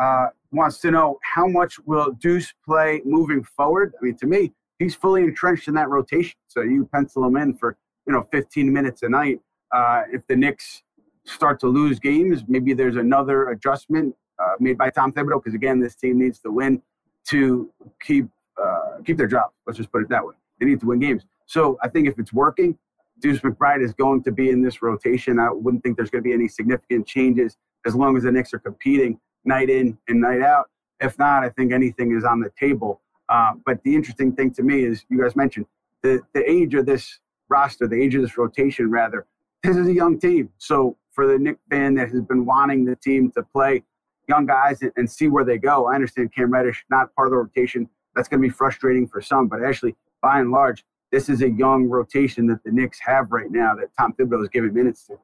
Uh, 0.00 0.28
wants 0.52 0.78
to 0.80 0.90
know 0.90 1.18
how 1.22 1.46
much 1.46 1.78
will 1.80 2.12
Deuce 2.12 2.52
play 2.64 3.00
moving 3.04 3.42
forward? 3.42 3.94
I 4.00 4.04
mean, 4.04 4.16
to 4.18 4.26
me, 4.26 4.52
he's 4.82 4.94
fully 4.94 5.22
entrenched 5.22 5.68
in 5.68 5.74
that 5.74 5.88
rotation. 5.88 6.34
So 6.48 6.62
you 6.62 6.88
pencil 6.92 7.24
him 7.24 7.36
in 7.36 7.54
for 7.54 7.76
you 8.06 8.12
know 8.12 8.22
15 8.30 8.72
minutes 8.72 9.02
a 9.02 9.08
night. 9.08 9.40
Uh, 9.72 10.02
if 10.12 10.26
the 10.26 10.36
Knicks 10.36 10.82
start 11.24 11.60
to 11.60 11.68
lose 11.68 11.98
games, 11.98 12.42
maybe 12.48 12.74
there's 12.74 12.96
another 12.96 13.50
adjustment 13.50 14.14
uh, 14.42 14.54
made 14.58 14.76
by 14.76 14.90
Tom 14.90 15.12
Thibodeau 15.12 15.42
because 15.42 15.54
again, 15.54 15.80
this 15.80 15.94
team 15.94 16.18
needs 16.18 16.40
to 16.40 16.50
win 16.50 16.82
to 17.28 17.70
keep 18.00 18.26
uh, 18.62 18.98
keep 19.04 19.16
their 19.16 19.28
job. 19.28 19.50
Let's 19.66 19.78
just 19.78 19.92
put 19.92 20.02
it 20.02 20.08
that 20.08 20.24
way. 20.24 20.34
They 20.58 20.66
need 20.66 20.80
to 20.80 20.86
win 20.86 20.98
games. 20.98 21.24
So 21.46 21.78
I 21.82 21.88
think 21.88 22.08
if 22.08 22.18
it's 22.18 22.32
working, 22.32 22.76
Deuce 23.20 23.40
McBride 23.40 23.82
is 23.82 23.92
going 23.92 24.22
to 24.24 24.32
be 24.32 24.50
in 24.50 24.62
this 24.62 24.82
rotation. 24.82 25.38
I 25.38 25.50
wouldn't 25.50 25.82
think 25.82 25.96
there's 25.96 26.10
going 26.10 26.22
to 26.22 26.28
be 26.28 26.34
any 26.34 26.48
significant 26.48 27.06
changes 27.06 27.56
as 27.86 27.94
long 27.94 28.16
as 28.16 28.24
the 28.24 28.32
Knicks 28.32 28.52
are 28.54 28.58
competing 28.58 29.18
night 29.44 29.70
in 29.70 29.98
and 30.08 30.20
night 30.20 30.40
out. 30.40 30.70
If 31.00 31.18
not, 31.18 31.42
I 31.42 31.48
think 31.48 31.72
anything 31.72 32.16
is 32.16 32.24
on 32.24 32.40
the 32.40 32.50
table. 32.58 33.00
Uh, 33.32 33.54
but 33.64 33.82
the 33.82 33.94
interesting 33.94 34.30
thing 34.30 34.52
to 34.52 34.62
me 34.62 34.84
is 34.84 35.06
you 35.08 35.18
guys 35.18 35.34
mentioned 35.34 35.64
the, 36.02 36.20
the 36.34 36.50
age 36.50 36.74
of 36.74 36.84
this 36.84 37.18
roster, 37.48 37.88
the 37.88 38.00
age 38.00 38.14
of 38.14 38.20
this 38.20 38.36
rotation, 38.36 38.90
rather. 38.90 39.24
This 39.62 39.74
is 39.74 39.86
a 39.86 39.94
young 39.94 40.18
team. 40.18 40.50
So 40.58 40.98
for 41.12 41.26
the 41.26 41.38
Knick 41.38 41.56
fan 41.70 41.94
that 41.94 42.10
has 42.10 42.20
been 42.20 42.44
wanting 42.44 42.84
the 42.84 42.94
team 42.96 43.32
to 43.32 43.42
play 43.42 43.84
young 44.28 44.44
guys 44.44 44.82
and, 44.82 44.92
and 44.96 45.10
see 45.10 45.28
where 45.28 45.44
they 45.44 45.56
go, 45.56 45.86
I 45.86 45.94
understand 45.94 46.34
Cam 46.34 46.52
Reddish 46.52 46.84
not 46.90 47.14
part 47.14 47.28
of 47.28 47.30
the 47.30 47.38
rotation. 47.38 47.88
That's 48.14 48.28
going 48.28 48.42
to 48.42 48.46
be 48.46 48.52
frustrating 48.52 49.08
for 49.08 49.22
some, 49.22 49.48
but 49.48 49.64
actually, 49.64 49.96
by 50.20 50.40
and 50.40 50.50
large, 50.50 50.84
this 51.10 51.30
is 51.30 51.40
a 51.40 51.48
young 51.48 51.88
rotation 51.88 52.46
that 52.48 52.62
the 52.64 52.70
Knicks 52.70 52.98
have 53.00 53.32
right 53.32 53.50
now 53.50 53.74
that 53.76 53.88
Tom 53.98 54.12
Thibodeau 54.12 54.42
is 54.42 54.50
giving 54.50 54.74
minutes 54.74 55.04
to. 55.06 55.18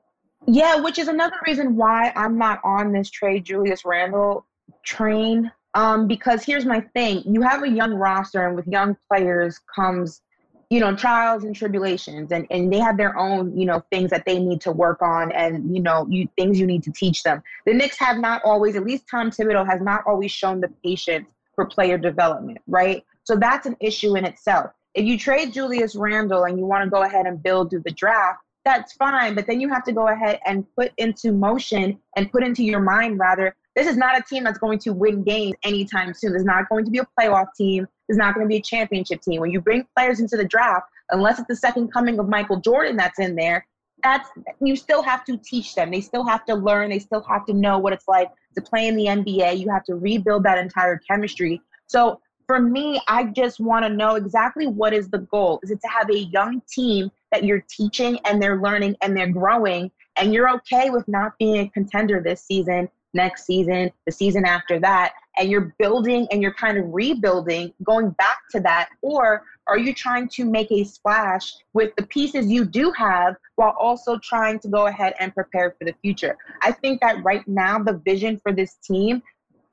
Yeah, 0.47 0.81
which 0.81 0.99
is 0.99 1.09
another 1.09 1.37
reason 1.47 1.77
why 1.77 2.13
I'm 2.17 2.39
not 2.39 2.61
on 2.65 2.91
this 2.91 3.11
trade 3.11 3.45
Julius 3.45 3.85
Randle 3.85 4.47
train. 4.83 5.53
Um, 5.79 6.09
because 6.09 6.43
here's 6.45 6.65
my 6.65 6.81
thing: 6.81 7.23
you 7.25 7.41
have 7.43 7.63
a 7.63 7.69
young 7.69 7.95
roster, 7.95 8.45
and 8.45 8.57
with 8.57 8.67
young 8.67 8.97
players 9.09 9.61
comes, 9.73 10.23
you 10.71 10.81
know, 10.81 10.97
trials 10.97 11.45
and 11.45 11.55
tribulations, 11.55 12.33
and 12.33 12.49
and 12.51 12.73
they 12.73 12.81
have 12.81 12.97
their 12.97 13.17
own, 13.17 13.57
you 13.57 13.65
know, 13.65 13.85
things 13.93 14.11
that 14.11 14.25
they 14.27 14.41
need 14.41 14.61
to 14.63 14.73
work 14.73 15.01
on, 15.03 15.31
and 15.31 15.73
you 15.73 15.81
know, 15.81 16.05
you 16.11 16.29
things 16.37 16.59
you 16.59 16.67
need 16.67 16.83
to 16.83 16.91
teach 16.91 17.23
them. 17.23 17.45
The 17.65 17.75
Knicks 17.75 17.97
have 17.99 18.19
not 18.19 18.43
always, 18.45 18.75
at 18.75 18.85
least 18.85 19.05
Tom 19.09 19.31
Thibodeau 19.31 19.65
has 19.71 19.81
not 19.81 20.03
always 20.05 20.33
shown 20.33 20.61
the 20.61 20.69
patience 20.85 21.29
for 21.55 21.65
player 21.65 21.97
development, 21.97 22.59
right? 22.67 23.05
So 23.23 23.37
that's 23.37 23.67
an 23.67 23.77
issue 23.79 24.17
in 24.17 24.25
itself. 24.25 24.73
If 24.95 25.05
you 25.05 25.17
trade 25.17 25.53
Julius 25.53 25.95
Randle 25.95 26.43
and 26.43 26.59
you 26.59 26.67
want 26.67 26.83
to 26.83 26.91
go 26.91 27.05
ahead 27.05 27.27
and 27.27 27.41
build 27.41 27.71
through 27.71 27.83
the 27.85 27.93
draft, 27.93 28.41
that's 28.65 28.95
fine. 28.95 29.37
But 29.37 29.47
then 29.47 29.61
you 29.61 29.69
have 29.69 29.85
to 29.85 29.93
go 29.93 30.09
ahead 30.09 30.41
and 30.45 30.67
put 30.75 30.93
into 30.99 31.31
motion 31.31 32.01
and 32.17 32.33
put 32.33 32.43
into 32.43 32.65
your 32.65 32.81
mind, 32.81 33.21
rather, 33.21 33.55
this 33.79 33.87
is 33.87 33.97
not 33.97 34.19
a 34.19 34.23
team 34.23 34.43
that's 34.43 34.59
going 34.59 34.81
to 34.81 34.93
win 34.93 35.23
games 35.23 35.55
anytime 35.63 36.13
soon. 36.13 36.35
It's 36.35 36.43
not 36.43 36.69
going 36.69 36.85
to 36.85 36.91
be 36.91 36.99
a 36.99 37.07
playoff 37.19 37.47
team. 37.57 37.87
It's 38.09 38.19
not 38.19 38.35
going 38.35 38.45
to 38.45 38.49
be 38.49 38.57
a 38.57 38.63
championship 38.63 39.23
team. 39.23 39.41
When 39.41 39.53
you 39.53 39.61
bring 39.61 39.87
players 39.97 40.19
into 40.19 40.37
the 40.37 40.45
draft, 40.45 40.87
unless 41.11 41.39
it's 41.39 41.47
the 41.47 41.55
second 41.55 41.93
coming 41.93 42.19
of 42.19 42.29
Michael 42.29 42.61
Jordan 42.61 42.97
that's 42.97 43.21
in 43.21 43.37
there, 43.37 43.65
that's 44.03 44.29
you 44.61 44.75
still 44.75 45.03
have 45.03 45.25
to 45.27 45.37
teach 45.37 45.77
them. 45.77 45.93
They 45.93 46.01
still 46.01 46.25
have 46.27 46.45
to 46.47 46.57
learn. 46.57 46.91
They 46.91 46.99
still 46.99 47.23
have 47.23 47.47
to 47.47 47.53
know 47.53 47.79
what 47.79 47.93
it's 47.93 48.09
like 48.09 48.31
to 48.57 48.61
play 48.61 48.89
in 48.89 48.97
the 48.97 49.07
NBA. 49.07 49.61
You 49.61 49.71
have 49.71 49.85
to 49.85 49.95
rebuild 49.95 50.43
that 50.43 50.59
entire 50.59 50.99
chemistry. 51.09 51.61
So 51.87 52.21
for 52.49 52.61
me, 52.61 53.01
I 53.07 53.25
just 53.25 53.61
want 53.61 53.85
to 53.85 53.91
know 53.91 54.17
exactly 54.17 54.67
what 54.67 54.93
is 54.93 55.09
the 55.09 55.19
goal. 55.19 55.61
Is 55.63 55.71
it 55.71 55.81
to 55.83 55.89
have 55.89 56.11
a 56.11 56.19
young 56.19 56.63
team 56.69 57.13
that 57.31 57.45
you're 57.45 57.65
teaching 57.69 58.19
and 58.25 58.43
they're 58.43 58.61
learning 58.61 58.97
and 59.03 59.17
they're 59.17 59.31
growing, 59.31 59.93
and 60.17 60.35
you're 60.35 60.51
okay 60.57 60.91
with 60.91 61.07
not 61.07 61.39
being 61.39 61.59
a 61.59 61.69
contender 61.69 62.21
this 62.21 62.43
season, 62.43 62.89
next 63.15 63.47
season, 63.47 63.91
the 64.07 64.13
season 64.13 64.45
after 64.45 64.79
that, 64.81 65.13
and 65.39 65.51
you're 65.51 65.75
building 65.79 66.27
and 66.31 66.43
you're 66.43 66.55
kind 66.55 66.79
of 66.79 66.85
rebuilding, 66.89 67.73
going 67.83 68.11
back 68.11 68.39
to 68.51 68.61
that? 68.61 68.91
Or 69.03 69.43
are 69.67 69.79
you 69.79 69.95
trying 69.95 70.29
to 70.31 70.45
make 70.45 70.71
a 70.71 70.85
splash 70.85 71.53
with 71.73 71.95
the 71.97 72.07
pieces 72.07 72.51
you 72.51 72.65
do 72.65 72.93
have 72.93 73.37
while 73.57 73.75
also 73.79 74.19
trying 74.19 74.59
to 74.61 74.69
go 74.69 74.87
ahead 74.87 75.15
and 75.21 75.35
prepare 75.35 75.75
for 75.79 75.85
the 75.85 75.95
future? 76.03 76.37
I 76.63 76.73
think 76.73 77.01
that 77.01 77.23
right 77.23 77.47
now, 77.47 77.79
the 77.79 77.95
vision 78.05 78.41
for 78.43 78.53
this 78.53 78.75
team, 78.77 79.23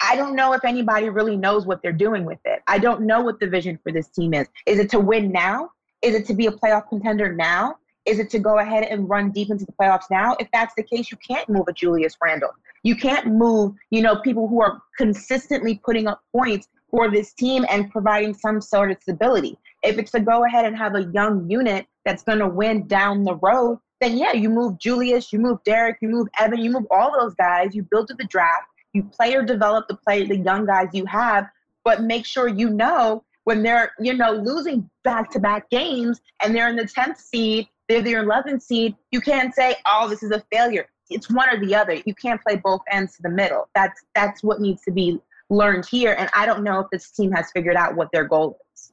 I 0.02 0.16
don't 0.16 0.36
know 0.36 0.54
if 0.54 0.66
anybody 0.66 1.10
really 1.10 1.38
knows 1.38 1.66
what 1.66 1.82
they're 1.82 1.94
doing 1.94 2.26
with 2.26 2.40
it. 2.46 2.62
I 2.68 2.80
don't 2.80 3.02
know 3.02 3.22
what 3.22 3.40
the 3.40 3.48
vision 3.48 3.80
for 3.82 3.92
this 3.92 4.10
team 4.10 4.34
is. 4.34 4.48
Is 4.66 4.80
it 4.80 4.90
to 4.92 5.00
win 5.00 5.32
now? 5.32 5.70
Is 6.02 6.14
it 6.14 6.26
to 6.28 6.34
be 6.34 6.48
a 6.48 6.52
playoff 6.52 6.90
contender 6.90 7.34
now? 7.34 7.78
Is 8.06 8.20
it 8.20 8.30
to 8.32 8.40
go 8.40 8.60
ahead 8.60 8.84
and 8.84 9.10
run 9.10 9.32
deep 9.32 9.50
into 9.50 9.66
the 9.66 9.72
playoffs 9.72 10.12
now? 10.12 10.36
If 10.40 10.48
that's 10.52 10.76
the 10.76 10.84
case, 10.84 11.10
you 11.10 11.18
can't 11.26 11.48
move 11.50 11.68
a 11.68 11.74
Julius 11.74 12.16
Randle. 12.24 12.52
You 12.86 12.96
can't 12.96 13.26
move, 13.26 13.74
you 13.90 14.04
know, 14.04 14.18
people 14.18 14.48
who 14.48 14.62
are 14.62 14.80
consistently 14.96 15.82
putting 15.84 16.06
up 16.06 16.22
points 16.32 16.68
for 16.92 17.10
this 17.10 17.34
team 17.34 17.66
and 17.68 17.90
providing 17.90 18.36
some 18.36 18.62
sort 18.62 18.92
of 18.92 18.98
stability. 19.02 19.58
If 19.82 19.98
it's 19.98 20.12
to 20.12 20.20
go 20.20 20.46
ahead 20.46 20.66
and 20.66 20.78
have 20.78 20.94
a 20.94 21.06
young 21.12 21.50
unit 21.50 21.88
that's 22.06 22.22
going 22.22 22.38
to 22.40 22.48
win 22.48 22.86
down 22.86 23.24
the 23.24 23.38
road, 23.38 23.80
then 24.02 24.18
yeah, 24.18 24.34
you 24.34 24.52
move 24.52 24.78
Julius, 24.78 25.34
you 25.34 25.40
move 25.40 25.58
Derrick, 25.66 25.98
you 26.00 26.10
move 26.10 26.28
Evan, 26.40 26.60
you 26.60 26.70
move 26.70 26.86
all 26.92 27.12
those 27.20 27.34
guys. 27.34 27.74
You 27.74 27.82
build 27.90 28.08
to 28.10 28.14
the 28.14 28.26
draft, 28.26 28.68
you 28.94 29.02
player 29.02 29.42
develop 29.42 29.88
the 29.88 29.96
play, 29.96 30.24
the 30.24 30.38
young 30.38 30.68
guys 30.68 30.90
you 30.94 31.08
have, 31.08 31.50
but 31.84 32.04
make 32.04 32.24
sure 32.24 32.48
you 32.48 32.70
know 32.70 33.24
when 33.46 33.64
they're, 33.64 33.94
you 34.00 34.14
know, 34.14 34.32
losing 34.32 34.88
back 35.04 35.32
to 35.32 35.40
back 35.40 35.72
games 35.72 36.22
and 36.44 36.56
they're 36.56 36.70
in 36.70 36.76
the 36.76 36.84
10th 36.84 37.18
seed, 37.18 37.68
they're 37.90 38.04
the 38.04 38.14
11th 38.14 38.62
seed, 38.62 38.96
you 39.10 39.22
can't 39.22 39.56
say, 39.56 39.76
oh, 39.88 40.08
this 40.08 40.22
is 40.22 40.30
a 40.30 40.44
failure. 40.52 40.88
It's 41.10 41.30
one 41.30 41.50
or 41.50 41.64
the 41.64 41.76
other. 41.76 42.02
You 42.06 42.16
can't 42.16 42.42
play 42.42 42.56
both 42.58 42.82
ends 42.90 43.16
to 43.18 43.22
the 43.22 43.30
middle. 43.30 43.70
That's 43.76 44.04
that's 44.16 44.44
what 44.44 44.60
needs 44.60 44.82
to 44.84 44.92
be 44.92 45.20
learned 45.50 45.86
here. 45.86 46.16
And 46.18 46.30
I 46.34 46.46
don't 46.46 46.64
know 46.64 46.80
if 46.80 46.88
this 46.92 47.12
team 47.12 47.32
has 47.32 47.52
figured 47.52 47.76
out 47.76 47.96
what 47.96 48.10
their 48.12 48.26
goal 48.26 48.58
is. 48.74 48.92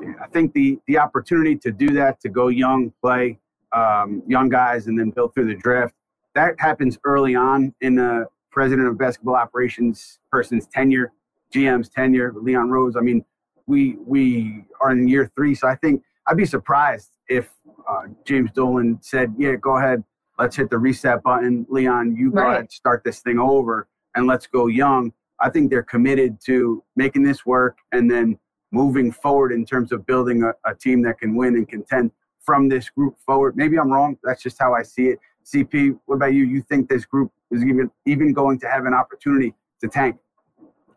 Yeah, 0.00 0.12
I 0.22 0.28
think 0.28 0.52
the 0.52 0.78
the 0.86 0.98
opportunity 0.98 1.56
to 1.56 1.70
do 1.70 1.88
that, 1.94 2.20
to 2.20 2.28
go 2.28 2.48
young, 2.48 2.92
play 3.02 3.38
um, 3.72 4.22
young 4.26 4.48
guys, 4.48 4.86
and 4.86 4.98
then 4.98 5.10
build 5.10 5.34
through 5.34 5.48
the 5.48 5.56
draft, 5.56 5.94
that 6.34 6.54
happens 6.58 6.98
early 7.04 7.34
on 7.34 7.74
in 7.80 7.96
the 7.96 8.26
president 8.50 8.88
of 8.88 8.98
basketball 8.98 9.36
operations 9.36 10.18
person's 10.30 10.66
tenure, 10.66 11.12
GM's 11.54 11.88
tenure, 11.88 12.32
Leon 12.34 12.70
Rose. 12.70 12.96
I 12.96 13.00
mean, 13.00 13.24
we 13.66 13.96
we 14.06 14.64
are 14.80 14.92
in 14.92 15.06
year 15.08 15.30
three. 15.36 15.54
So 15.54 15.68
I 15.68 15.74
think 15.76 16.02
I'd 16.26 16.36
be 16.36 16.46
surprised 16.46 17.10
if 17.28 17.50
uh, 17.88 18.02
James 18.24 18.50
Dolan 18.52 18.98
said, 19.02 19.34
"Yeah, 19.38 19.56
go 19.56 19.76
ahead, 19.76 20.04
let's 20.40 20.56
hit 20.56 20.70
the 20.70 20.78
reset 20.78 21.22
button, 21.22 21.66
Leon. 21.68 22.16
You 22.16 22.30
go 22.30 22.40
right. 22.40 22.54
ahead, 22.54 22.72
start 22.72 23.02
this 23.04 23.20
thing 23.20 23.38
over, 23.38 23.88
and 24.14 24.26
let's 24.26 24.46
go 24.46 24.66
young." 24.66 25.12
I 25.40 25.48
think 25.48 25.70
they're 25.70 25.82
committed 25.82 26.38
to 26.46 26.82
making 26.96 27.22
this 27.22 27.46
work 27.46 27.78
and 27.92 28.10
then 28.10 28.38
moving 28.72 29.10
forward 29.10 29.52
in 29.52 29.64
terms 29.64 29.90
of 29.90 30.06
building 30.06 30.42
a, 30.42 30.52
a 30.70 30.74
team 30.74 31.02
that 31.02 31.18
can 31.18 31.34
win 31.34 31.56
and 31.56 31.68
contend 31.68 32.10
from 32.40 32.68
this 32.68 32.88
group 32.90 33.18
forward. 33.18 33.56
Maybe 33.56 33.78
I'm 33.78 33.90
wrong. 33.90 34.18
That's 34.22 34.42
just 34.42 34.58
how 34.58 34.74
I 34.74 34.82
see 34.82 35.08
it. 35.08 35.18
CP, 35.44 35.98
what 36.06 36.16
about 36.16 36.34
you? 36.34 36.44
You 36.44 36.62
think 36.62 36.88
this 36.88 37.04
group 37.04 37.32
is 37.50 37.64
even 37.64 37.90
even 38.06 38.32
going 38.32 38.58
to 38.60 38.68
have 38.68 38.84
an 38.86 38.94
opportunity 38.94 39.54
to 39.80 39.88
tank? 39.88 40.16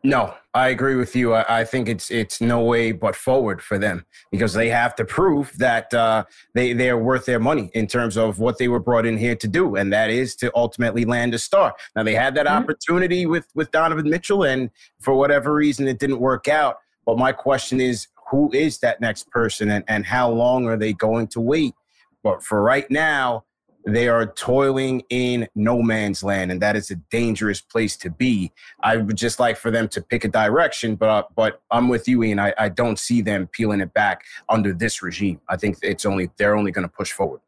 No, 0.05 0.33
I 0.53 0.67
agree 0.67 0.95
with 0.95 1.15
you. 1.15 1.33
I, 1.33 1.61
I, 1.61 1.63
think 1.63 1.87
it's 1.87 2.11
it's 2.11 2.41
no 2.41 2.61
way 2.61 2.91
but 2.91 3.15
forward 3.15 3.61
for 3.61 3.79
them 3.79 4.05
because 4.31 4.53
they 4.53 4.67
have 4.67 4.95
to 4.95 5.05
prove 5.05 5.53
that 5.59 5.93
uh, 5.93 6.25
they 6.53 6.73
they 6.73 6.89
are 6.89 6.97
worth 6.97 7.25
their 7.25 7.39
money 7.39 7.71
in 7.73 7.87
terms 7.87 8.17
of 8.17 8.37
what 8.37 8.57
they 8.57 8.67
were 8.67 8.81
brought 8.81 9.05
in 9.05 9.17
here 9.17 9.35
to 9.37 9.47
do, 9.47 9.77
and 9.77 9.93
that 9.93 10.09
is 10.09 10.35
to 10.35 10.51
ultimately 10.55 11.05
land 11.05 11.33
a 11.33 11.39
star. 11.39 11.73
Now 11.95 12.03
they 12.03 12.15
had 12.15 12.35
that 12.35 12.47
mm-hmm. 12.47 12.63
opportunity 12.63 13.25
with 13.25 13.47
with 13.55 13.71
Donovan 13.71 14.09
Mitchell, 14.09 14.43
and 14.43 14.69
for 14.99 15.13
whatever 15.13 15.53
reason 15.53 15.87
it 15.87 15.99
didn't 15.99 16.19
work 16.19 16.49
out. 16.49 16.79
But 17.05 17.17
my 17.17 17.31
question 17.31 17.79
is, 17.79 18.07
who 18.29 18.51
is 18.51 18.79
that 18.79 18.99
next 18.99 19.29
person, 19.31 19.69
and, 19.69 19.85
and 19.87 20.05
how 20.05 20.29
long 20.29 20.67
are 20.67 20.77
they 20.77 20.91
going 20.91 21.27
to 21.27 21.39
wait? 21.39 21.75
But 22.23 22.43
for 22.43 22.61
right 22.61 22.89
now, 22.91 23.45
they 23.85 24.07
are 24.07 24.25
toiling 24.25 25.03
in 25.09 25.47
no 25.55 25.81
man's 25.81 26.23
land, 26.23 26.51
and 26.51 26.61
that 26.61 26.75
is 26.75 26.91
a 26.91 26.95
dangerous 26.95 27.61
place 27.61 27.97
to 27.97 28.09
be. 28.09 28.51
I 28.81 28.97
would 28.97 29.17
just 29.17 29.39
like 29.39 29.57
for 29.57 29.71
them 29.71 29.87
to 29.89 30.01
pick 30.01 30.23
a 30.23 30.27
direction, 30.27 30.95
but 30.95 31.09
uh, 31.09 31.23
but 31.35 31.61
I'm 31.71 31.89
with 31.89 32.07
you, 32.07 32.23
Ian. 32.23 32.39
I, 32.39 32.53
I 32.57 32.69
don't 32.69 32.97
see 32.97 33.21
them 33.21 33.47
peeling 33.47 33.81
it 33.81 33.93
back 33.93 34.23
under 34.49 34.73
this 34.73 35.01
regime. 35.01 35.41
I 35.49 35.57
think 35.57 35.77
it's 35.81 36.05
only 36.05 36.29
they're 36.37 36.55
only 36.55 36.71
going 36.71 36.87
to 36.87 36.93
push 36.93 37.11
forward. 37.11 37.41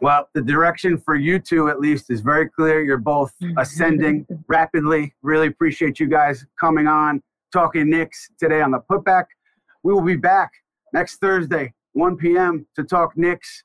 Well, 0.00 0.28
the 0.34 0.42
direction 0.42 0.96
for 0.96 1.16
you 1.16 1.38
two, 1.38 1.68
at 1.68 1.80
least, 1.80 2.10
is 2.10 2.20
very 2.20 2.48
clear. 2.48 2.82
You're 2.82 2.96
both 2.96 3.34
ascending 3.58 4.26
rapidly. 4.46 5.14
Really 5.22 5.48
appreciate 5.48 5.98
you 5.98 6.06
guys 6.06 6.46
coming 6.58 6.86
on, 6.86 7.22
talking 7.52 7.90
Knicks 7.90 8.30
today 8.38 8.62
on 8.62 8.70
the 8.70 8.80
putback. 8.90 9.24
We 9.82 9.92
will 9.92 10.02
be 10.02 10.16
back 10.16 10.52
next 10.92 11.16
Thursday, 11.16 11.74
1 11.92 12.16
p.m., 12.16 12.66
to 12.76 12.84
talk 12.84 13.16
Knicks 13.16 13.64